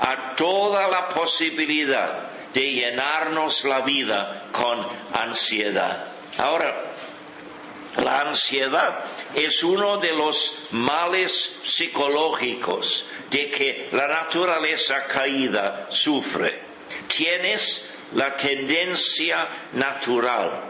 [0.00, 6.06] a toda la posibilidad de llenarnos la vida con ansiedad.
[6.38, 6.84] Ahora,
[7.96, 16.60] la ansiedad es uno de los males psicológicos de que la naturaleza caída sufre.
[17.06, 20.64] Tienes la tendencia natural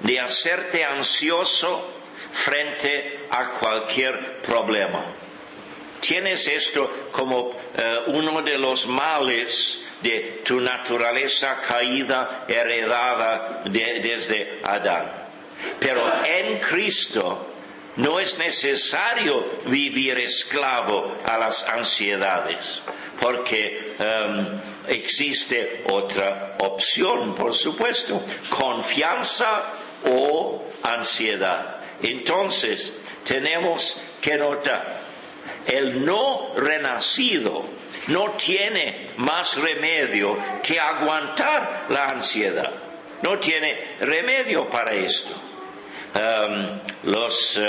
[0.00, 1.90] de hacerte ansioso
[2.30, 5.04] frente a cualquier problema.
[6.00, 15.12] Tienes esto como eh, uno de los males de tu naturaleza caída heredada desde Adán.
[15.78, 17.51] Pero en Cristo
[17.96, 22.80] no es necesario vivir esclavo a las ansiedades,
[23.20, 29.72] porque um, existe otra opción, por supuesto, confianza
[30.06, 31.76] o ansiedad.
[32.02, 32.92] Entonces,
[33.24, 35.00] tenemos que notar,
[35.66, 37.64] el no renacido
[38.08, 42.72] no tiene más remedio que aguantar la ansiedad.
[43.22, 45.51] No tiene remedio para esto.
[46.14, 47.62] Um, los uh,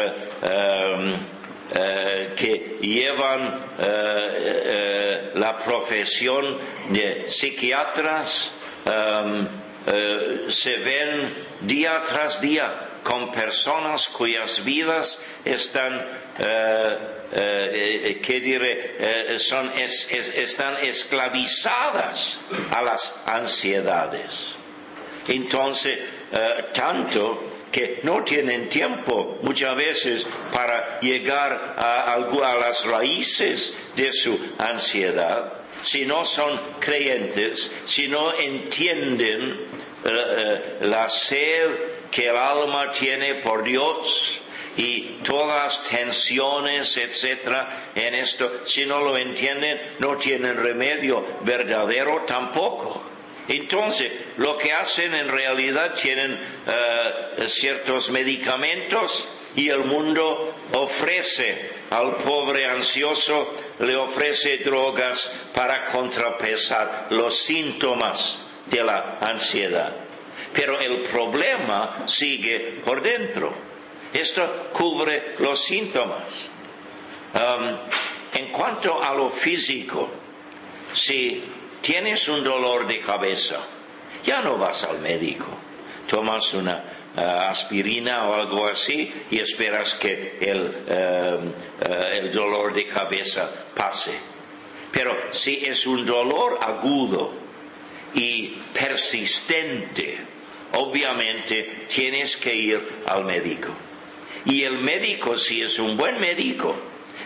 [0.44, 3.42] um, uh, que llevan
[3.80, 8.52] uh, la profesión de psiquiatras
[8.86, 9.48] um,
[10.50, 16.04] se ven día tras día con personas cuyas vidas están
[17.36, 18.96] eh, ¿qué diré?
[19.00, 22.40] Eh, son, están esclavizadas
[22.72, 24.54] a las ansiedades.
[25.28, 25.98] Entonces,
[26.32, 34.14] eh, tanto que no tienen tiempo muchas veces para llegar a, a las raíces de
[34.14, 35.52] su ansiedad,
[35.82, 39.60] si no son creyentes, si no entienden
[40.82, 41.68] la sed
[42.12, 44.40] que el alma tiene por Dios,
[44.76, 52.24] y todas las tensiones, etcétera, en esto, si no lo entienden, no tienen remedio verdadero
[52.26, 53.13] tampoco.
[53.48, 62.16] Entonces, lo que hacen en realidad tienen eh, ciertos medicamentos y el mundo ofrece al
[62.18, 69.94] pobre ansioso, le ofrece drogas para contrapesar los síntomas de la ansiedad.
[70.54, 73.54] Pero el problema sigue por dentro.
[74.14, 76.50] Esto cubre los síntomas.
[77.34, 77.78] Um,
[78.34, 80.10] en cuanto a lo físico,
[80.94, 81.44] si
[81.84, 83.60] tienes un dolor de cabeza,
[84.26, 85.46] ya no vas al médico.
[86.08, 92.74] Tomas una uh, aspirina o algo así y esperas que el, um, uh, el dolor
[92.74, 94.14] de cabeza pase.
[94.92, 97.34] Pero si es un dolor agudo
[98.14, 100.18] y persistente,
[100.74, 103.70] obviamente tienes que ir al médico.
[104.46, 106.76] Y el médico, si es un buen médico,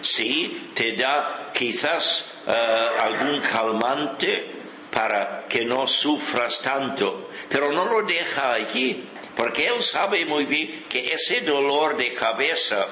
[0.01, 4.52] sí te da quizás eh, algún calmante
[4.91, 9.04] para que no sufras tanto, pero no lo deja allí,
[9.36, 12.88] porque él sabe muy bien que ese dolor de cabeza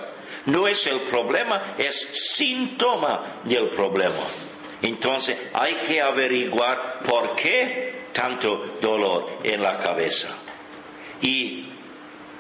[0.45, 1.95] no es el problema, es
[2.35, 4.23] síntoma del problema.
[4.81, 10.29] Entonces hay que averiguar por qué tanto dolor en la cabeza.
[11.21, 11.65] Y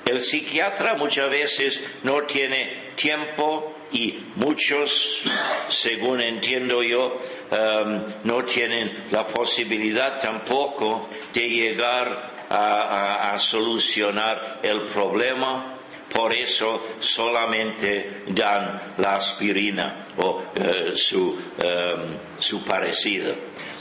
[0.05, 5.21] el psiquiatra muchas veces no tiene tiempo y muchos,
[5.69, 7.17] según entiendo yo,
[7.49, 15.77] um, no tienen la posibilidad tampoco de llegar a, solucionar el problema.
[16.13, 23.33] Por eso solamente dan la aspirina o eh, su, um, su parecida.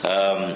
[0.04, 0.54] Um,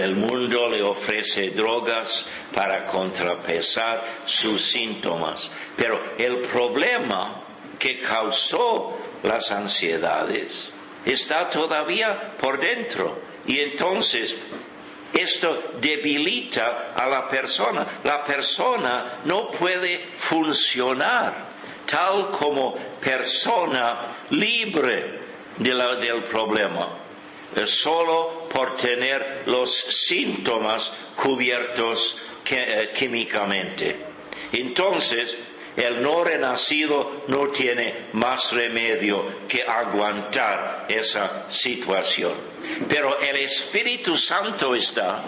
[0.00, 5.50] el mundo le ofrece drogas para contrapesar sus síntomas.
[5.76, 7.47] Pero el problema
[7.78, 10.72] que causó las ansiedades
[11.04, 13.20] está todavía por dentro.
[13.46, 14.36] Y entonces
[15.12, 18.00] esto debilita a la persona.
[18.04, 21.48] La persona no puede funcionar
[21.86, 25.18] tal como persona libre
[25.58, 26.98] del problema
[27.66, 32.18] solo por tener los síntomas cubiertos
[32.50, 33.96] eh, químicamente.
[34.52, 35.36] Entonces,
[35.78, 42.32] el no renacido no tiene más remedio que aguantar esa situación.
[42.88, 45.22] Pero el Espíritu Santo está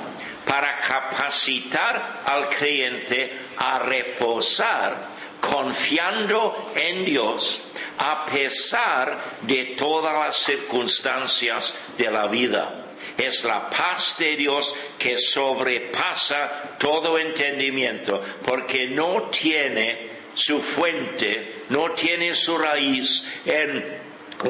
[0.44, 7.62] para capacitar al creyente a reposar confiando en Dios
[7.98, 12.86] a pesar de todas las circunstancias de la vida.
[13.16, 21.90] Es la paz de Dios que sobrepasa todo entendimiento, porque no tiene su fuente, no
[21.90, 23.84] tiene su raíz en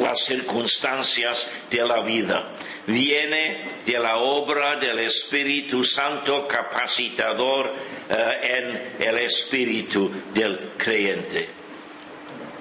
[0.01, 2.51] las circunstancias de la vida.
[2.87, 7.75] Viene de la obra del Espíritu Santo capacitador
[8.09, 11.49] eh, en el espíritu del creyente.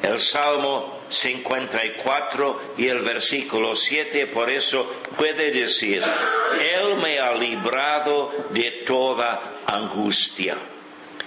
[0.02, 8.32] El Salmo 54 y el versículo 7 por eso puede decir, Él me ha librado
[8.52, 10.58] de toda angustia.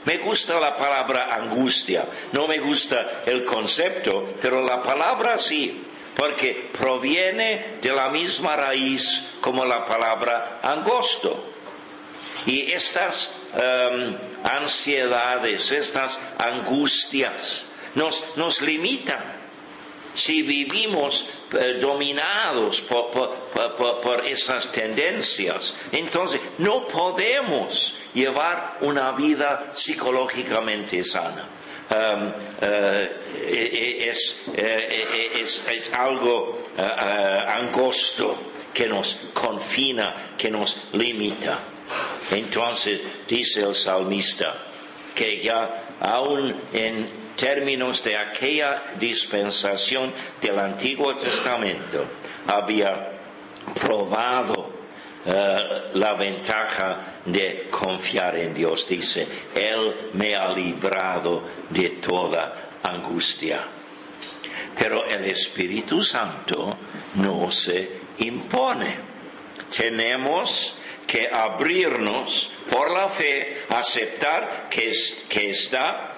[0.04, 5.80] Me gusta la palabra angustia, no me gusta el concepto, pero la palabra sí,
[6.16, 11.48] porque proviene de la misma raíz como la palabra angosto.
[12.46, 19.40] Y estas em, ansiedades, estas angustias, nos, nos limitan.
[20.14, 21.26] Si vivimos
[21.60, 25.74] eh, dominados por, esas tendencias.
[25.90, 31.48] Entonces, no podemos llevar una vida psicológicamente sana.
[31.90, 32.32] Um,
[32.62, 34.40] eh, es,
[35.68, 36.58] es, algo
[37.48, 38.38] angosto
[38.72, 41.58] que nos confina, que nos limita.
[42.30, 44.54] Entonces dice el salmista
[45.14, 52.04] que ya aún en términos de aquella dispensación del Antiguo Testamento
[52.46, 53.10] había
[53.80, 54.70] probado
[55.24, 58.88] eh, la ventaja de confiar en Dios.
[58.88, 63.62] Dice, Él me ha librado de toda angustia.
[64.78, 66.76] Pero el Espíritu Santo
[67.14, 68.96] no se impone.
[69.74, 70.74] Tenemos
[71.06, 74.92] que abrirnos por la fe, aceptar que,
[75.28, 76.11] que está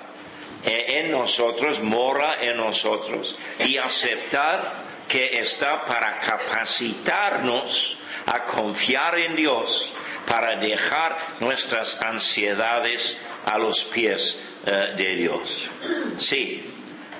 [0.64, 9.92] en nosotros, mora en nosotros, y aceptar que está para capacitarnos a confiar en Dios,
[10.26, 15.68] para dejar nuestras ansiedades a los pies eh, de Dios.
[16.18, 16.64] Sí,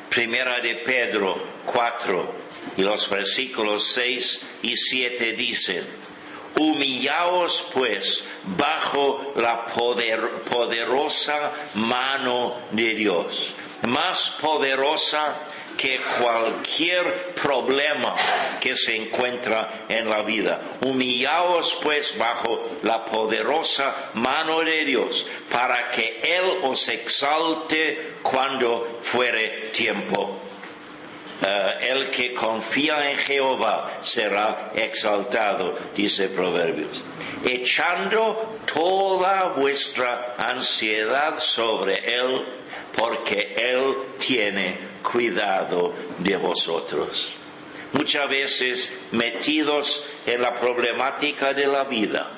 [0.09, 1.37] primera de Pedro
[1.67, 2.35] 4
[2.79, 5.87] y los versículos 6 y 7 dicen,
[6.57, 15.37] Humillaos pues bajo la poderosa mano de Dios, más poderosa
[15.77, 18.15] que cualquier problema
[18.61, 20.61] que se encuentra en la vida.
[20.81, 29.71] Humillaos pues bajo la poderosa mano de Dios para que Él os exalte cuando fuere
[29.73, 30.39] tiempo.
[31.43, 37.03] Eh, el que confía en Jehová será exaltado, dice Proverbios.
[37.45, 42.45] Echando toda vuestra ansiedad sobre Él,
[42.97, 47.31] porque Él tiene cuidado de vosotros.
[47.93, 52.31] Muchas veces metidos en la problemática de la vida,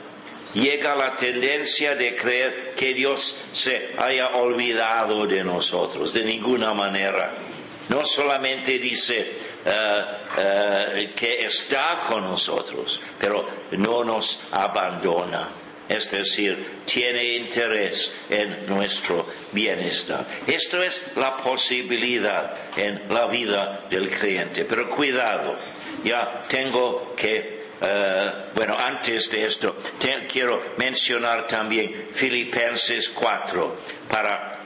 [0.53, 7.33] llega la tendencia de creer que Dios se haya olvidado de nosotros, de ninguna manera
[7.89, 9.35] no solamente dice
[9.65, 10.05] eh,
[10.37, 15.49] eh, que está con nosotros, pero no nos abandona.
[15.89, 20.27] Es decir, tiene interés en nuestro bienestar.
[20.47, 24.65] Esto es la posibilidad en la vida del creyente.
[24.65, 25.57] Pero cuidado,
[26.05, 29.77] ya tengo que eh, bueno, antes de esto,
[30.29, 33.77] quiero mencionar también Filipenses 4
[34.09, 34.57] para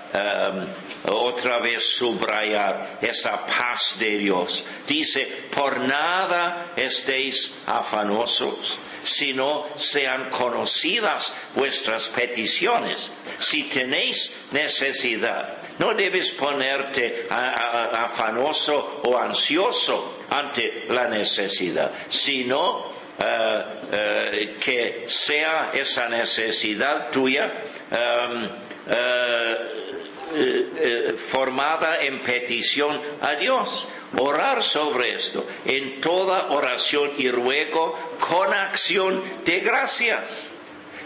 [1.05, 4.65] otra vez subrayar esa paz de Dios.
[4.87, 13.11] Dice, por nada estéis afanosos, sino sean conocidas vuestras peticiones.
[13.39, 24.57] Si tenéis necesidad, no debes ponerte afanoso o ansioso ante la necesidad, sino eh, eh,
[24.63, 27.53] que sea esa necesidad tuya
[27.91, 28.49] um,
[28.89, 29.90] eh,
[30.35, 33.89] eh, eh, formada en petición a Dios.
[34.19, 40.49] Orar sobre esto en toda oración y ruego con acción de gracias.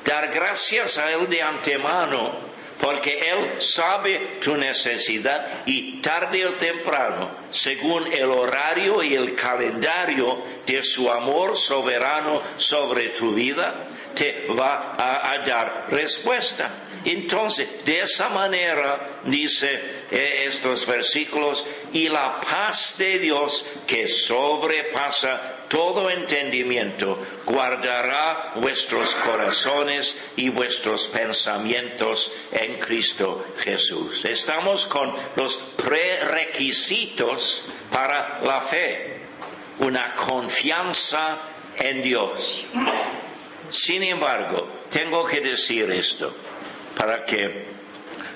[0.05, 7.31] Dar gracias a Él de antemano porque Él sabe tu necesidad y tarde o temprano,
[7.51, 13.75] según el horario y el calendario de su amor soberano sobre tu vida,
[14.15, 16.85] te va a dar respuesta.
[17.05, 25.67] Entonces, de esa manera, dice eh, estos versículos, y la paz de Dios que sobrepasa
[25.69, 34.25] todo entendimiento, guardará vuestros corazones y vuestros pensamientos en Cristo Jesús.
[34.25, 39.21] Estamos con los prerequisitos para la fe,
[39.81, 41.39] una confianza
[41.77, 42.65] en Dios.
[43.71, 46.35] Sin embargo, tengo que decir esto
[46.97, 47.75] para que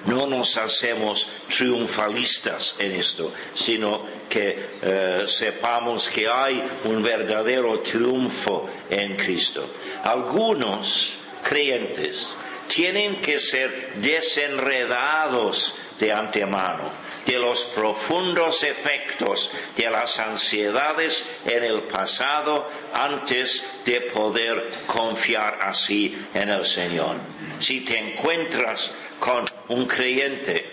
[0.07, 8.69] no nos hacemos triunfalistas en esto, sino que eh, sepamos que hay un verdadero triunfo
[8.91, 9.69] en Cristo.
[10.05, 12.31] Algunos creyentes
[12.69, 21.83] tienen que ser desenredados de antemano de los profundos efectos de las ansiedades en el
[21.83, 27.17] pasado antes de poder confiar así en el Señor.
[27.61, 30.73] Si te encuentras con un creyente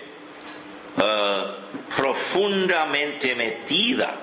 [0.98, 1.44] eh,
[1.94, 4.18] profundamente metida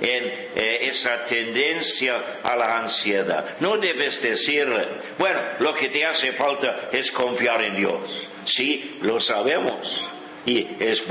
[0.00, 3.56] en eh, esa tendencia a la ansiedad.
[3.60, 8.26] No debes decirle, bueno, lo que te hace falta es confiar en Dios.
[8.46, 10.02] Sí, lo sabemos
[10.46, 11.04] y es,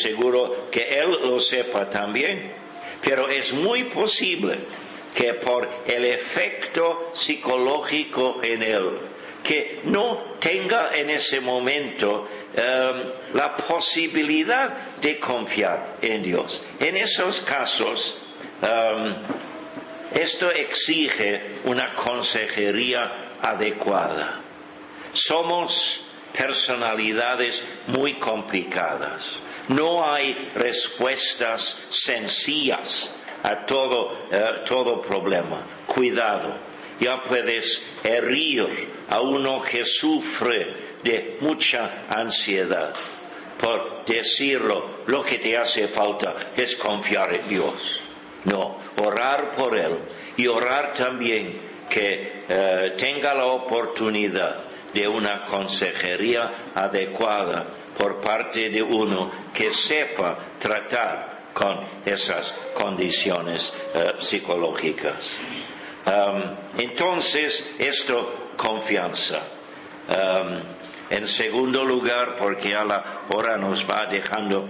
[0.00, 2.64] seguro que Él lo sepa también.
[3.04, 4.58] pero es muy posible
[5.14, 8.90] que por el efecto psicológico en él,
[9.42, 13.02] que no tenga en ese momento em,
[13.34, 14.70] la posibilidad
[15.00, 16.62] de confiar en Dios.
[16.80, 18.18] En esos casos,
[18.62, 19.14] em,
[20.14, 24.40] esto exige una consejería adecuada.
[25.12, 26.03] Somos
[26.36, 29.24] personalidades muy complicadas.
[29.68, 33.10] No hay respuestas sencillas
[33.42, 35.62] a todo, eh, todo problema.
[35.86, 36.54] Cuidado,
[37.00, 42.94] ya puedes herir a uno que sufre de mucha ansiedad
[43.64, 48.00] por decirlo, lo que te hace falta es confiar en Dios.
[48.44, 49.98] No, orar por Él
[50.36, 51.58] y orar también
[51.88, 54.58] que eh, tenga la oportunidad
[54.94, 57.66] de una consejería adecuada
[57.98, 65.32] por parte de uno que sepa tratar con esas condiciones eh, psicológicas.
[66.06, 69.40] Um, entonces, esto, confianza.
[70.08, 70.60] Um,
[71.10, 73.22] en segundo lugar, porque a la
[73.58, 74.68] nos va dejando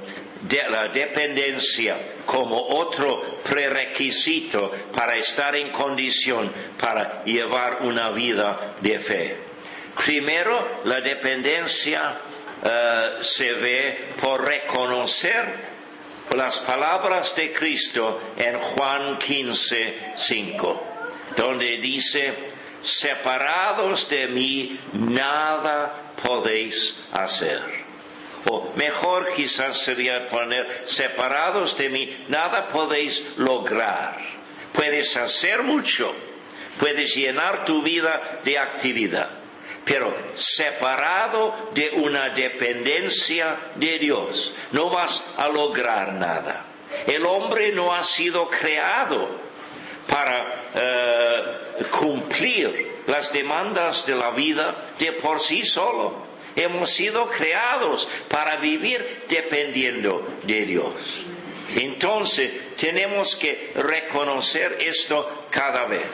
[0.71, 1.97] la dependencia
[2.27, 9.44] como otro prerequisito para estar en condición para llevar una vida de fe.
[9.97, 12.19] Primero, la dependencia
[12.65, 15.75] eh, se ve por reconocer
[16.35, 20.87] las palabras de Cristo en Juan 15, 5,
[21.37, 22.35] donde dice,
[22.83, 27.61] separados de mí, nada podéis hacer.
[28.47, 34.19] O mejor quizás sería poner, separados de mí, nada podéis lograr.
[34.73, 36.15] Puedes hacer mucho,
[36.79, 39.31] puedes llenar tu vida de actividad,
[39.85, 46.65] pero separado de una dependencia de Dios, no vas a lograr nada.
[47.07, 49.29] El hombre no ha sido creado
[50.09, 56.25] para eh, cumplir las demandas de la vida de por sí solo.
[56.57, 60.95] Hemos sido creados para vivir dependiendo de Dios.
[61.77, 66.07] Entonces tenemos que reconocer esto cada vez.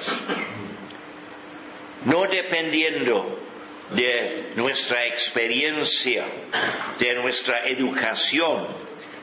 [2.06, 3.39] No dependiendo
[3.90, 6.24] de nuestra experiencia,
[6.98, 8.66] de nuestra educación,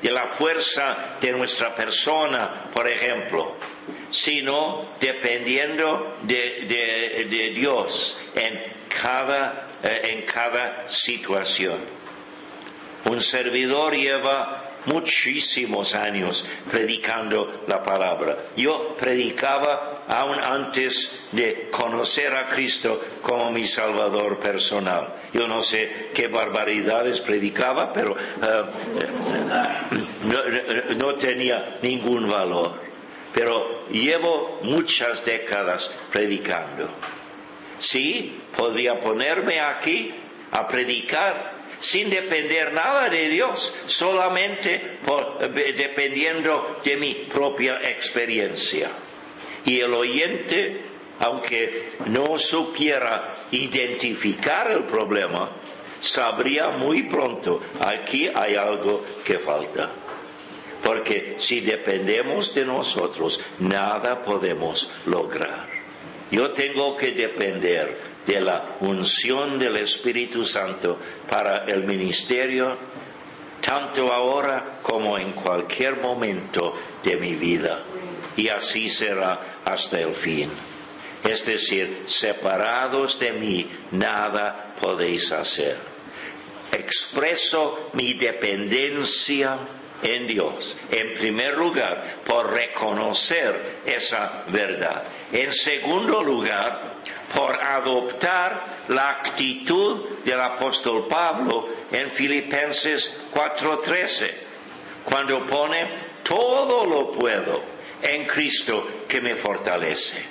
[0.01, 3.55] de la fuerza de nuestra persona, por ejemplo,
[4.11, 11.79] sino dependiendo de, Dios en cada, eh, en cada situación.
[13.05, 18.37] Un servidor lleva muchísimos años predicando la palabra.
[18.55, 25.13] Yo predicaba aún antes de conocer a Cristo como mi Salvador personal.
[25.33, 28.63] Yo no sé qué barbaridades predicaba, pero eh,
[29.91, 32.87] eh, no, tenía ningún valor.
[33.33, 36.89] Pero llevo muchas décadas predicando.
[37.77, 40.13] Sí, podría ponerme aquí
[40.51, 48.89] a predicar sin depender nada de Dios, solamente eh, dependiendo de mi propia experiencia.
[49.67, 50.79] Y el oyente,
[51.19, 55.51] aunque no supiera identificar el problema,
[55.99, 59.89] sabría muy pronto, aquí hay algo que falta.
[60.81, 65.67] Porque si dependemos de nosotros, nada podemos lograr.
[66.31, 70.97] Yo tengo que depender de la unción del Espíritu Santo
[71.29, 72.77] para el ministerio,
[73.59, 77.83] tanto ahora como en cualquier momento de mi vida.
[78.37, 80.49] Y así será hasta el fin.
[81.23, 85.75] Es decir, separados de mí, nada podéis hacer.
[86.71, 89.57] Expreso mi dependencia
[90.03, 95.03] en Dios, en primer lugar, por reconocer esa verdad.
[95.31, 96.97] En segundo lugar,
[97.33, 104.31] por adoptar la actitud del apóstol Pablo en Filipenses 4:13,
[105.03, 105.87] cuando pone,
[106.23, 110.23] todo lo puedo en Cristo que me fortalece.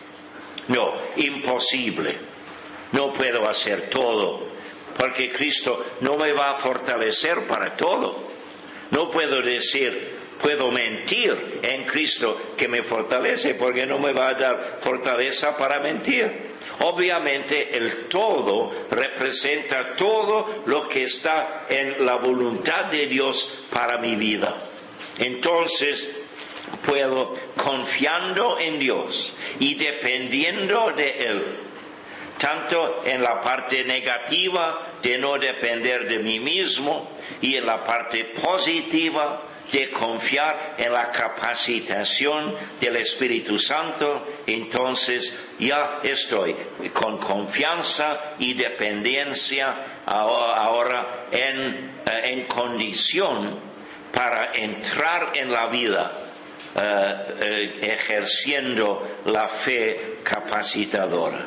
[0.69, 2.15] No, imposible.
[2.93, 4.47] No puedo hacer todo,
[4.97, 8.25] porque Cristo no me va a fortalecer para todo.
[8.91, 14.35] No puedo decir, puedo mentir en Cristo que me fortalece, porque no me va a
[14.35, 16.57] dar fortaleza para mentir.
[16.81, 24.15] Obviamente el todo representa todo lo que está en la voluntad de Dios para mi
[24.15, 24.55] vida.
[25.19, 26.09] Entonces
[26.85, 31.43] puedo, confiando en Dios y dependiendo de Él,
[32.39, 37.11] tanto en la parte negativa de no depender de mí mismo
[37.41, 39.43] y en la parte positiva
[39.73, 46.55] de confiar en la capacitación del Espíritu Santo, entonces ya estoy
[46.93, 53.59] con confianza y dependencia ahora en, eh, en condición
[54.13, 56.26] para entrar en la vida
[56.79, 61.47] eh, eh, ejerciendo la fe capacitadora.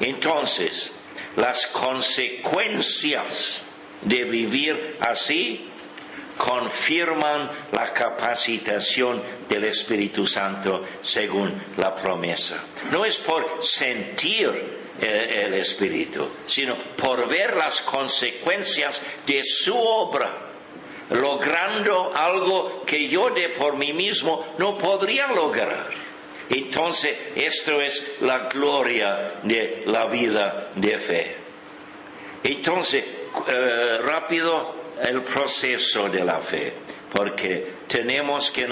[0.00, 0.90] Entonces,
[1.36, 3.62] las consecuencias
[4.02, 5.68] de vivir así
[6.36, 12.62] confirman la capacitación del Espíritu Santo según la promesa.
[12.90, 14.50] No es por sentir
[15.00, 20.45] eh, el, Espíritu, sino por ver las consecuencias de su obra
[21.10, 25.88] logrando algo que yo de por mí mismo no podría lograr.
[26.48, 31.36] Entonces, esto es la gloria de la vida de fe.
[32.44, 33.04] Entonces,
[33.48, 36.72] eh, rápido el proceso de la fe,
[37.12, 38.66] porque tenemos que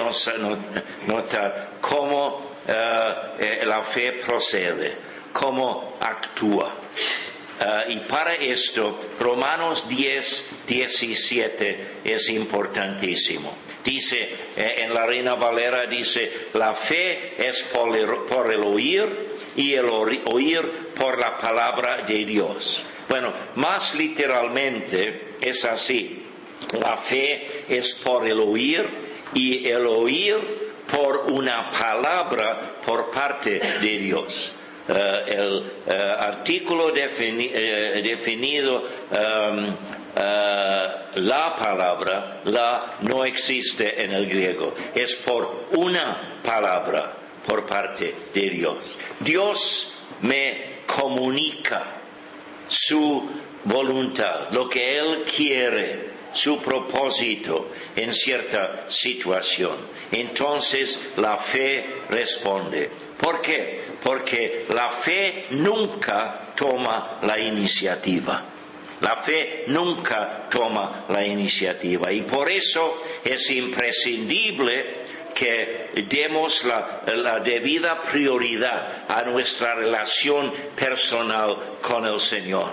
[1.06, 4.96] notar cómo eh, eh, la fe procede,
[5.32, 6.74] cómo actúa.
[7.88, 13.54] Y para esto, Romanos 10, 17 es importantísimo.
[13.84, 19.06] Dice, en la Reina Valera dice, la fe es por el oír
[19.56, 20.62] y el oír
[20.94, 22.82] por la palabra de Dios.
[23.08, 26.22] Bueno, más literalmente es así.
[26.80, 28.84] La fe es por el oír
[29.34, 30.36] y el oír
[30.90, 34.52] por una palabra por parte de Dios.
[34.86, 39.76] Eh, el eh, artículo eh, definido um,
[40.14, 47.14] la palabra, la no existe en el griego, es por una palabra
[47.46, 48.76] por parte de Dios.
[49.20, 52.00] Dios me comunica
[52.68, 53.30] su
[53.64, 59.76] voluntad, lo que Él quiere, su propósito en cierta situación.
[60.12, 62.90] Entonces la fe responde.
[63.24, 63.80] ¿Por qué?
[64.02, 68.44] Porque la fe nunca toma la iniciativa.
[69.00, 75.04] La fe nunca toma la iniciativa y por eso es imprescindible
[75.34, 82.72] que demos la, debida prioridad a nuestra relación personal con el Señor.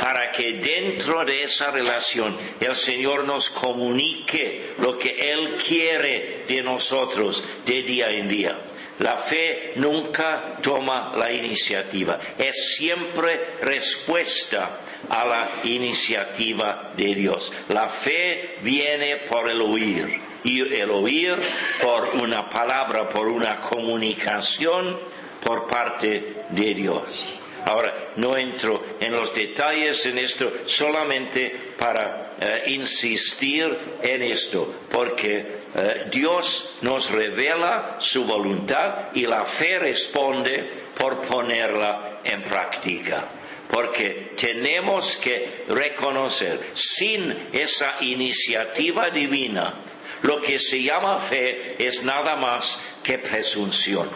[0.00, 6.62] Para que dentro de esa relación el Señor nos comunique lo que Él quiere de
[6.62, 8.56] nosotros de día en día.
[9.00, 14.78] La fe nunca toma la iniciativa, es siempre respuesta
[15.08, 17.52] a la iniciativa de Dios.
[17.68, 21.36] La fe viene por el oír y el oír
[21.82, 24.98] por una palabra, por una comunicación
[25.42, 27.34] por parte de Dios.
[27.66, 35.62] Ahora, no entro en los detalles en esto solamente para eh, insistir en esto, porque
[35.74, 40.68] eh, Dios nos revela su voluntad y la fe responde
[40.98, 43.24] por ponerla en práctica.
[43.70, 49.74] Porque tenemos que reconocer, sin esa iniciativa divina,
[50.22, 54.08] lo que se llama fe es nada más que presunción.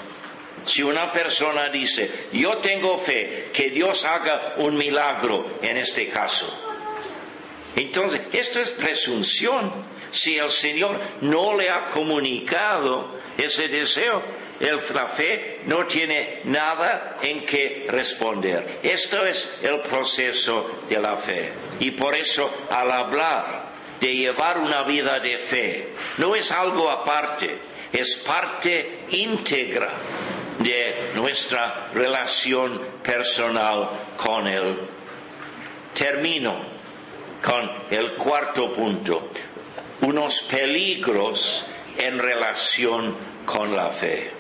[0.65, 6.68] Si una persona dice, yo tengo fe que Dios haga un milagro en este caso,
[7.77, 9.99] entonces esto es presunción.
[10.11, 14.23] Si el Señor no le ha comunicado ese deseo,
[14.61, 18.81] la fe no tiene nada en que responder.
[18.83, 21.53] Esto es el proceso de la fe.
[21.79, 23.69] Y por eso al hablar
[24.01, 25.89] de llevar una vida de fe.
[26.19, 27.59] No es algo aparte,
[27.93, 29.93] es parte íntegra
[30.59, 34.79] de nuestra relación personal con Él.
[35.95, 36.78] Termino
[37.43, 39.31] con el cuarto punto,
[40.03, 41.65] unos peligros
[41.97, 43.15] en relación
[43.45, 44.31] con la fe.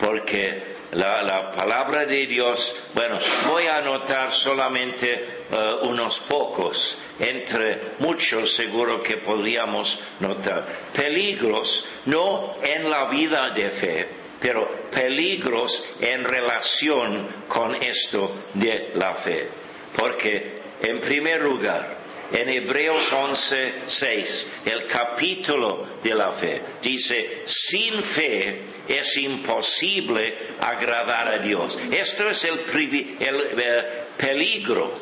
[0.00, 3.18] Porque la, palabra de Dios, bueno,
[3.48, 10.66] voy a anotar solamente eh, unos pocos, entre muchos seguro que podríamos notar.
[10.94, 14.08] Peligros, no en la vida de fe,
[14.40, 19.48] pero peligros en relación con esto de la fe.
[19.96, 21.98] Porque, en primer lugar,
[22.32, 31.28] en Hebreos 11, 6, el capítulo de la fe, dice, sin fe es imposible agradar
[31.28, 31.78] a Dios.
[31.90, 34.92] Esto es el, eh, peligro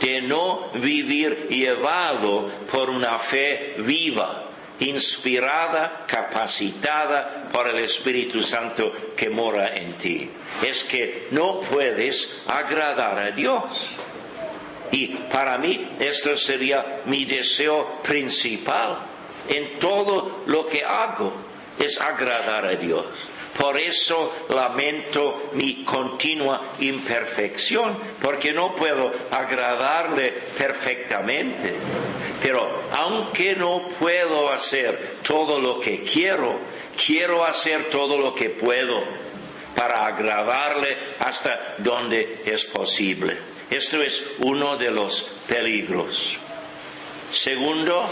[0.00, 4.50] de no vivir llevado por una fe viva,
[4.80, 10.30] inspirada, capacitada por el Espíritu Santo que mora en ti.
[10.66, 13.62] Es que no puedes agradar a Dios.
[14.92, 18.98] Y para mí esto sería mi deseo principal,
[19.48, 21.32] en todo lo que hago
[21.78, 23.04] es agradar a Dios.
[23.58, 31.74] Por eso lamento mi continua imperfección, porque no puedo agradarle perfectamente.
[32.42, 36.58] Pero aunque no puedo hacer todo lo que quiero,
[37.06, 39.02] quiero hacer todo lo que puedo
[39.76, 43.36] para agradarle hasta donde es posible.
[43.70, 46.36] Esto es uno de los peligros.
[47.30, 48.08] Segundo,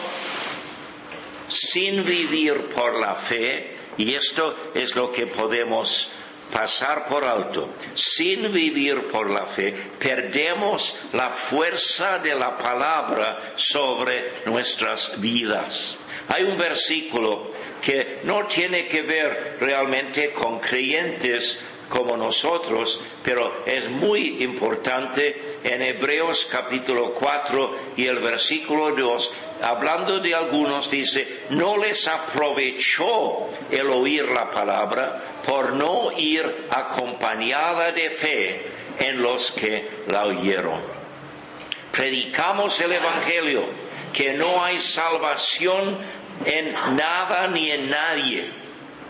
[1.49, 6.11] sin vivir por la fe, y esto es lo que podemos
[6.53, 7.71] pasar por alto.
[7.95, 15.97] Sin vivir por la fe, perdemos la fuerza de la palabra sobre nuestras vidas.
[16.29, 17.51] Hay un versículo
[18.25, 21.59] no tiene que ver realmente con creyentes
[21.89, 30.19] como nosotros, pero es muy importante en Hebreos capítulo 4 y el versículo 2, hablando
[30.19, 38.11] de algunos, dice, no les aprovechó el oír la palabra por no ir acompañada de
[38.11, 38.67] fe
[38.99, 40.81] en los que la oyeron.
[41.93, 43.63] Predicamos el Evangelio,
[44.13, 45.99] que no hay salvación
[46.45, 48.51] en nada ni en nadie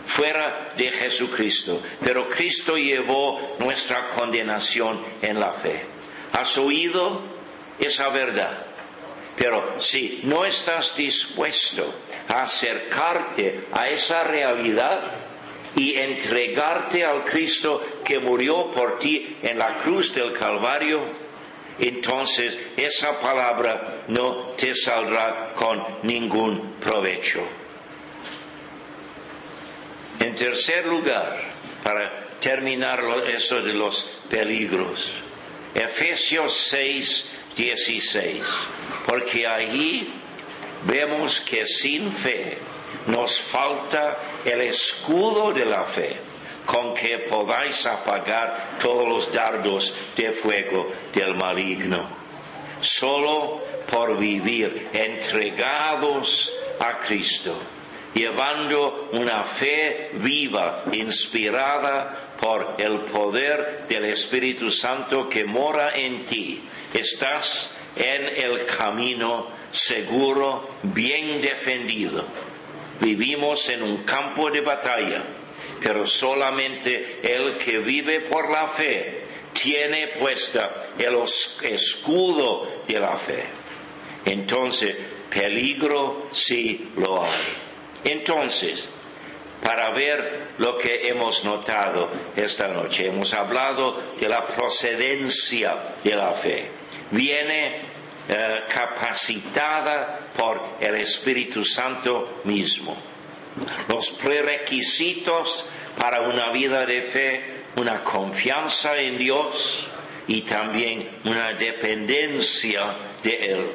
[0.05, 5.83] fuera de Jesucristo, pero Cristo llevó nuestra condenación en la fe.
[6.33, 7.23] ¿Has oído
[7.79, 8.65] esa verdad?
[9.37, 11.93] Pero si no estás dispuesto
[12.29, 15.03] a acercarte a esa realidad
[15.75, 21.01] y entregarte al Cristo que murió por ti en la cruz del Calvario,
[21.79, 27.41] entonces esa palabra no te saldrá con ningún provecho.
[30.19, 31.41] En tercer lugar,
[31.83, 35.11] para terminar eso de los peligros,
[35.73, 38.41] Efesios 6, 16,
[39.05, 40.09] porque allí
[40.85, 42.57] vemos que sin fe
[43.07, 46.24] nos falta el escudo de la fe
[46.65, 52.07] con que podáis apagar todos los dardos de fuego del maligno.
[52.81, 57.55] Solo por vivir entregados a Cristo
[58.15, 66.63] llevando una fe viva, inspirada por el poder del Espíritu Santo que mora en ti.
[66.93, 72.23] Estás en el camino seguro, bien defendido.
[73.01, 75.21] Vivimos en un campo de batalla,
[75.81, 79.23] pero solamente el que vive por la fe
[79.53, 81.15] tiene puesta el
[81.63, 83.43] escudo de la fe.
[84.25, 84.95] Entonces,
[85.29, 87.31] peligro sí lo hay.
[88.03, 88.89] Entonces,
[89.61, 96.31] para ver lo que hemos notado esta noche, hemos hablado de la procedencia de la
[96.33, 96.69] fe.
[97.11, 97.81] Viene
[98.27, 102.95] eh, capacitada por el Espíritu Santo mismo.
[103.87, 105.65] Los prerequisitos
[105.97, 107.43] para una vida de fe,
[107.75, 109.87] una confianza en Dios
[110.27, 113.71] y también una dependencia de Él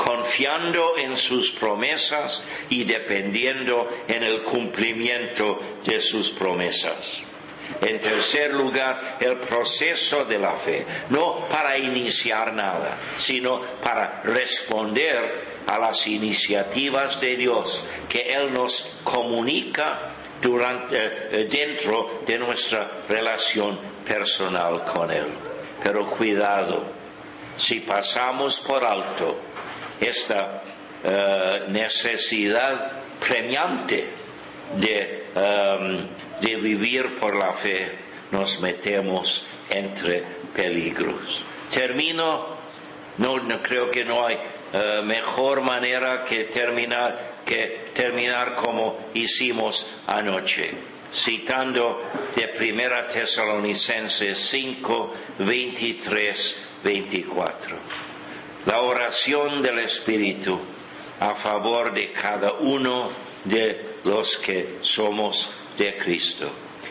[0.00, 7.20] confiando en sus promesas y dependiendo en el cumplimiento de sus promesas.
[7.82, 15.49] En tercer lugar, el proceso de la fe, no para iniciar nada, sino para responder
[15.66, 23.78] a las iniciativas de Dios que Él nos comunica durante, eh, dentro de nuestra relación
[24.06, 25.26] personal con Él.
[25.82, 26.84] Pero cuidado,
[27.56, 29.38] si pasamos por alto
[30.00, 30.62] esta
[31.04, 34.08] eh, necesidad premiante
[34.76, 36.06] de, em,
[36.40, 37.90] de, vivir por la fe,
[38.30, 40.22] nos metemos entre
[40.54, 41.42] peligros.
[41.70, 42.46] Termino,
[43.18, 44.38] no, no creo que no hay
[44.72, 50.70] eh, mejor manera que terminar que terminar como hicimos anoche,
[51.12, 52.02] citando
[52.36, 57.76] de Primera Tesalonicenses 5, 23, 24
[58.66, 60.58] la oración del Espíritu
[61.20, 63.08] a favor de cada uno
[63.44, 66.50] de los que somos de Cristo.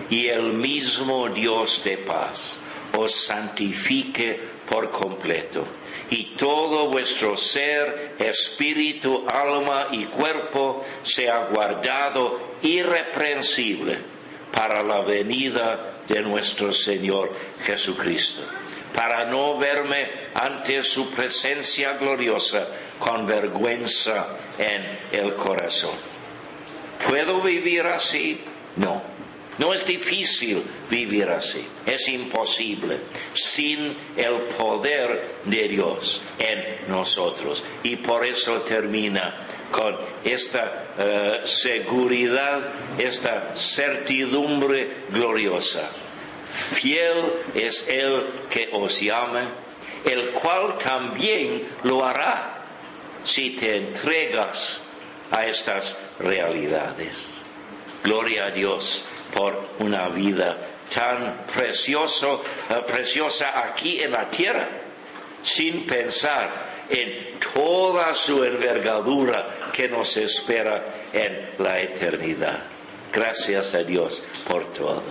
[0.10, 2.58] Y el mismo Dios de paz
[2.98, 5.66] os santifique por completo.
[6.10, 13.98] Y todo vuestro ser, espíritu, alma y cuerpo sea guardado irreprensible
[14.52, 17.32] para la venida de nuestro Señor
[17.64, 18.42] Jesucristo
[18.94, 22.68] para no verme ante su presencia gloriosa
[23.00, 25.96] con vergüenza en el corazón.
[27.08, 28.42] ¿Puedo vivir así?
[28.76, 29.19] No.
[29.60, 32.98] No es difícil vivir así, es imposible
[33.34, 37.62] sin el poder de Dios en nosotros.
[37.84, 42.62] Y por eso termina con esta eh, seguridad,
[42.98, 45.90] esta certidumbre gloriosa.
[46.50, 49.52] Fiel es el que os llama,
[50.06, 52.64] el cual también lo hará
[53.26, 54.80] si te entregas
[55.32, 57.28] a estas realidades.
[58.02, 59.04] Gloria a Dios
[59.34, 60.58] por una vida
[60.94, 64.68] tan precioso, eh, preciosa aquí en la tierra,
[65.44, 72.64] sin pensar en toda su envergadura que nos espera en la eternidad.
[73.14, 75.04] Gracias a Dios por todo.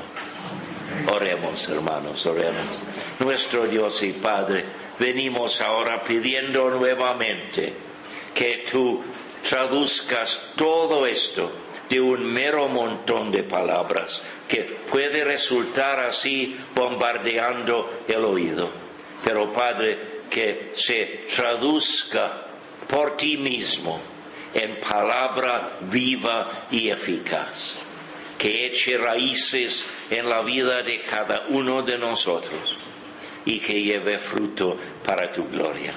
[1.12, 2.80] Oremos, hermanos, oremos.
[3.18, 4.64] Nuestro Dios y Padre,
[4.98, 7.72] venimos ahora pidiendo nuevamente
[8.34, 9.02] que tú
[9.48, 11.50] traduzcas todo esto
[11.88, 18.68] de un mero montón de palabras que puede resultar así bombardeando el oído.
[19.24, 19.98] Pero Padre,
[20.30, 22.46] que se traduzca
[22.88, 24.00] por ti mismo
[24.54, 27.78] en palabra viva y eficaz,
[28.38, 32.76] que eche raíces en la vida de cada uno de nosotros
[33.44, 35.92] y que lleve fruto para tu gloria.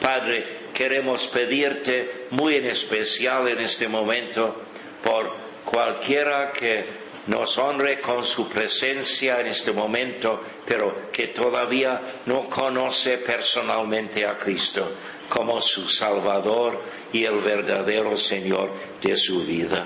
[0.00, 4.54] Padre, queremos pedirte muy en especial en este momento
[5.02, 6.84] por cualquiera que
[7.26, 14.36] nos honre con su presencia en este momento, pero que todavía no conoce personalmente a
[14.36, 14.88] Cristo
[15.28, 16.80] como su Salvador
[17.12, 18.70] y el verdadero Señor
[19.02, 19.84] de su vida.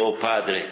[0.00, 0.66] Oh Padre,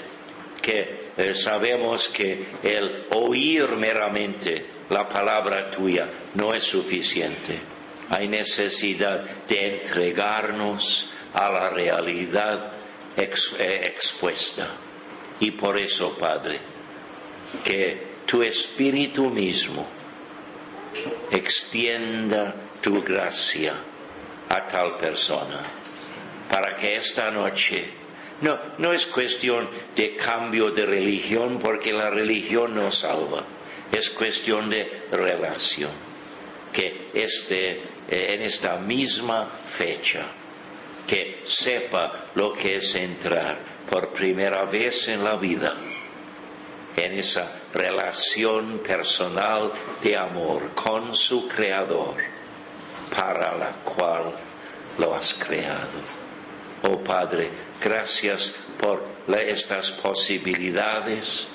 [0.63, 7.70] que eh, sabemos que el oír meramente la palabra tuya no es suficiente.
[8.11, 12.73] Hay necesidad de entregarnos a la realidad
[13.17, 14.69] eh, expuesta.
[15.39, 16.61] Y por eso, Padre,
[17.65, 19.87] que tu Espíritu mismo
[21.31, 23.75] extienda tu gracia
[24.49, 25.63] a tal persona,
[26.49, 27.89] para que esta noche,
[28.41, 33.45] no, no es cuestión de cambio de religión, porque la religión no salva,
[33.93, 35.91] es cuestión de relación,
[36.73, 40.27] que esté eh, en esta misma fecha
[41.07, 45.75] que sepa lo que es entrar por primera vez en la vida
[46.97, 49.73] en esa relación personal
[50.03, 52.15] de amor con su Creador,
[53.17, 54.35] para la cual
[54.99, 56.01] lo has creado.
[56.83, 61.47] Oh Padre, gracias por estas posibilidades,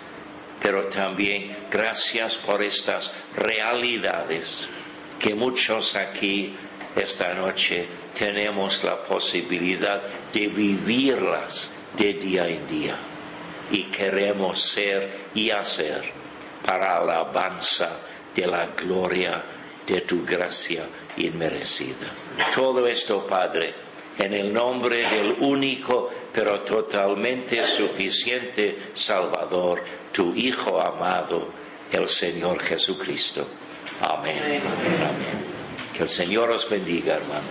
[0.62, 4.68] pero también gracias por estas realidades
[5.26, 6.54] que muchos aquí
[6.96, 11.68] esta noche tenemos la posibilidad de vivirlas
[11.98, 12.96] de día en día
[13.72, 16.04] y queremos ser y hacer
[16.64, 18.02] para alabanza
[18.36, 19.42] de la gloria
[19.88, 20.86] de tu gracia
[21.18, 22.06] inmerecida.
[22.54, 23.74] Todo esto, Padre,
[24.20, 31.48] en el nombre del único pero totalmente suficiente Salvador, tu Hijo amado,
[31.92, 33.48] el Señor Jesucristo.
[34.02, 34.38] Amén.
[34.42, 35.38] Amén.
[35.94, 37.46] Que el Señor os bendiga, hermanos.